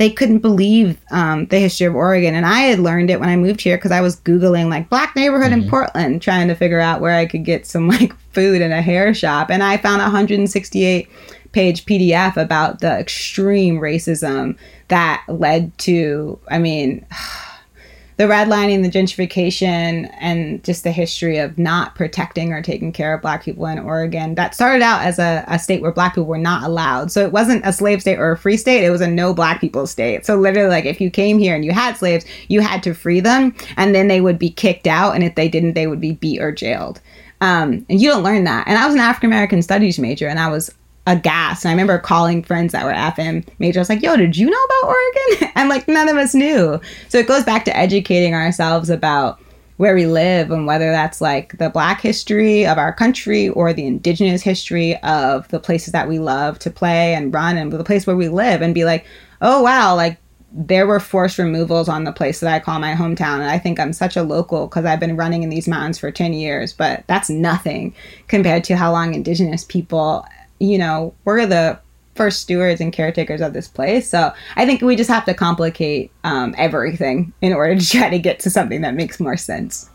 [0.00, 2.34] they couldn't believe um, the history of Oregon.
[2.34, 5.14] And I had learned it when I moved here because I was Googling like black
[5.14, 5.64] neighborhood mm-hmm.
[5.64, 8.80] in Portland, trying to figure out where I could get some like food in a
[8.80, 9.50] hair shop.
[9.50, 11.06] And I found 168
[11.52, 14.56] page PDF about the extreme racism
[14.88, 17.04] that led to, I mean,
[18.20, 23.22] the redlining, the gentrification, and just the history of not protecting or taking care of
[23.22, 24.34] Black people in Oregon.
[24.34, 27.10] That started out as a, a state where Black people were not allowed.
[27.10, 29.58] So it wasn't a slave state or a free state, it was a no Black
[29.58, 30.26] people state.
[30.26, 33.20] So literally, like if you came here and you had slaves, you had to free
[33.20, 35.14] them, and then they would be kicked out.
[35.14, 37.00] And if they didn't, they would be beat or jailed.
[37.40, 38.68] Um, and you don't learn that.
[38.68, 40.74] And I was an African American studies major, and I was
[41.10, 41.64] aghast.
[41.64, 43.80] And I remember calling friends that were FM major.
[43.80, 45.52] I was like, yo, did you know about Oregon?
[45.56, 46.80] and like, none of us knew.
[47.08, 49.40] So it goes back to educating ourselves about
[49.76, 53.86] where we live and whether that's like the black history of our country or the
[53.86, 58.06] indigenous history of the places that we love to play and run and the place
[58.06, 59.06] where we live and be like,
[59.40, 60.18] oh, wow, like
[60.52, 63.36] there were forced removals on the place that I call my hometown.
[63.36, 66.10] And I think I'm such a local because I've been running in these mountains for
[66.10, 67.94] 10 years, but that's nothing
[68.28, 70.26] compared to how long indigenous people
[70.60, 71.78] you know, we're the
[72.14, 74.08] first stewards and caretakers of this place.
[74.08, 78.18] So I think we just have to complicate um, everything in order to try to
[78.18, 79.90] get to something that makes more sense.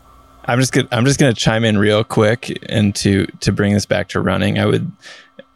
[0.48, 3.86] I'm just gonna I'm just gonna chime in real quick and to to bring this
[3.86, 4.58] back to running.
[4.58, 4.90] I would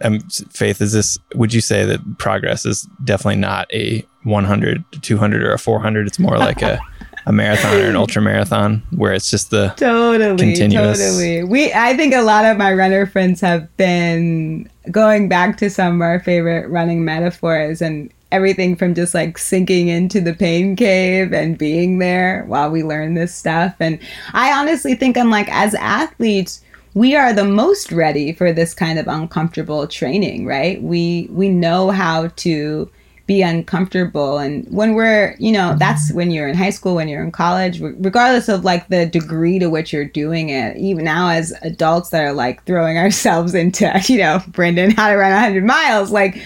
[0.03, 5.43] um, Faith, is this, would you say that progress is definitely not a 100, 200,
[5.43, 6.07] or a 400?
[6.07, 6.81] It's more like a,
[7.27, 10.99] a marathon or an ultra marathon where it's just the totally, continuous.
[10.99, 11.45] totally.
[11.45, 15.97] We, I think a lot of my runner friends have been going back to some
[15.97, 21.33] of our favorite running metaphors and everything from just like sinking into the pain cave
[21.33, 23.75] and being there while we learn this stuff.
[23.81, 23.99] And
[24.33, 26.63] I honestly think I'm like, as athletes,
[26.95, 30.83] we are the most ready for this kind of uncomfortable training, right?
[30.83, 32.91] We we know how to
[33.27, 36.17] be uncomfortable and when we're, you know, that's mm-hmm.
[36.17, 39.69] when you're in high school, when you're in college, regardless of like the degree to
[39.69, 40.77] which you're doing it.
[40.77, 45.17] Even now as adults that are like throwing ourselves into, you know, Brendan how to
[45.17, 46.41] run 100 miles, like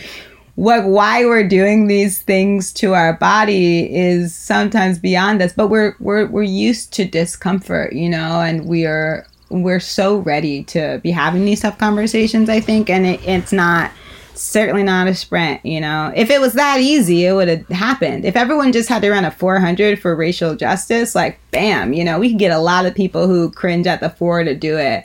[0.56, 5.96] what why we're doing these things to our body is sometimes beyond us but we're
[5.98, 11.10] we're we're used to discomfort you know and we are we're so ready to be
[11.10, 13.92] having these tough conversations, I think, and it, it's not
[14.34, 16.12] certainly not a sprint, you know.
[16.14, 18.24] If it was that easy, it would have happened.
[18.24, 22.18] If everyone just had to run a 400 for racial justice, like bam, you know,
[22.18, 25.04] we could get a lot of people who cringe at the 4 to do it.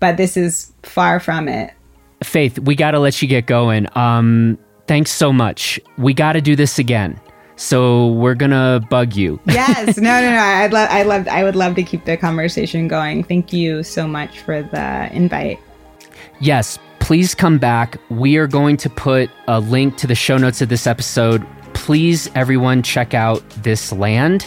[0.00, 1.72] But this is far from it.
[2.22, 3.86] Faith, we got to let you get going.
[3.96, 5.80] Um thanks so much.
[5.98, 7.20] We got to do this again.
[7.56, 9.40] So we're gonna bug you.
[9.46, 10.38] yes, no, no, no.
[10.38, 13.24] I'd love, I love, I would love to keep the conversation going.
[13.24, 15.58] Thank you so much for the invite.
[16.38, 17.96] Yes, please come back.
[18.08, 21.46] We are going to put a link to the show notes of this episode.
[21.72, 24.44] Please, everyone, check out this land.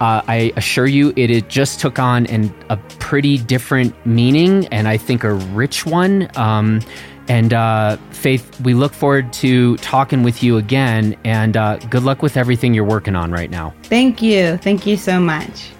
[0.00, 4.88] Uh, I assure you, it, it just took on an, a pretty different meaning, and
[4.88, 6.34] I think a rich one.
[6.34, 6.80] Um,
[7.28, 11.14] and uh, Faith, we look forward to talking with you again.
[11.26, 13.74] And uh, good luck with everything you're working on right now.
[13.82, 14.56] Thank you.
[14.56, 15.72] Thank you so much.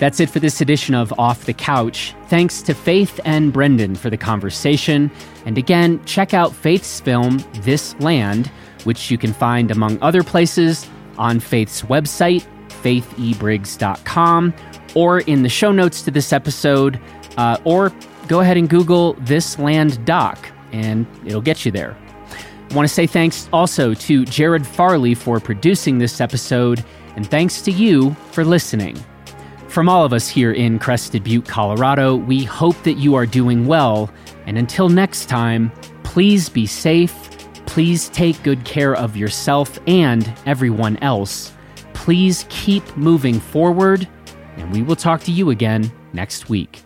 [0.00, 2.14] That's it for this edition of Off the Couch.
[2.28, 5.10] Thanks to Faith and Brendan for the conversation.
[5.44, 8.50] And again, check out Faith's film, This Land,
[8.84, 10.88] which you can find, among other places,
[11.18, 12.46] on Faith's website,
[12.82, 14.54] faithebriggs.com,
[14.94, 16.98] or in the show notes to this episode,
[17.36, 17.92] uh, or
[18.26, 21.94] go ahead and Google This Land Doc, and it'll get you there.
[22.70, 26.82] I want to say thanks also to Jared Farley for producing this episode,
[27.16, 28.96] and thanks to you for listening.
[29.70, 33.68] From all of us here in Crested Butte, Colorado, we hope that you are doing
[33.68, 34.12] well,
[34.46, 35.70] and until next time,
[36.02, 37.30] please be safe,
[37.66, 41.52] please take good care of yourself and everyone else.
[41.94, 44.08] Please keep moving forward,
[44.56, 46.82] and we will talk to you again next week.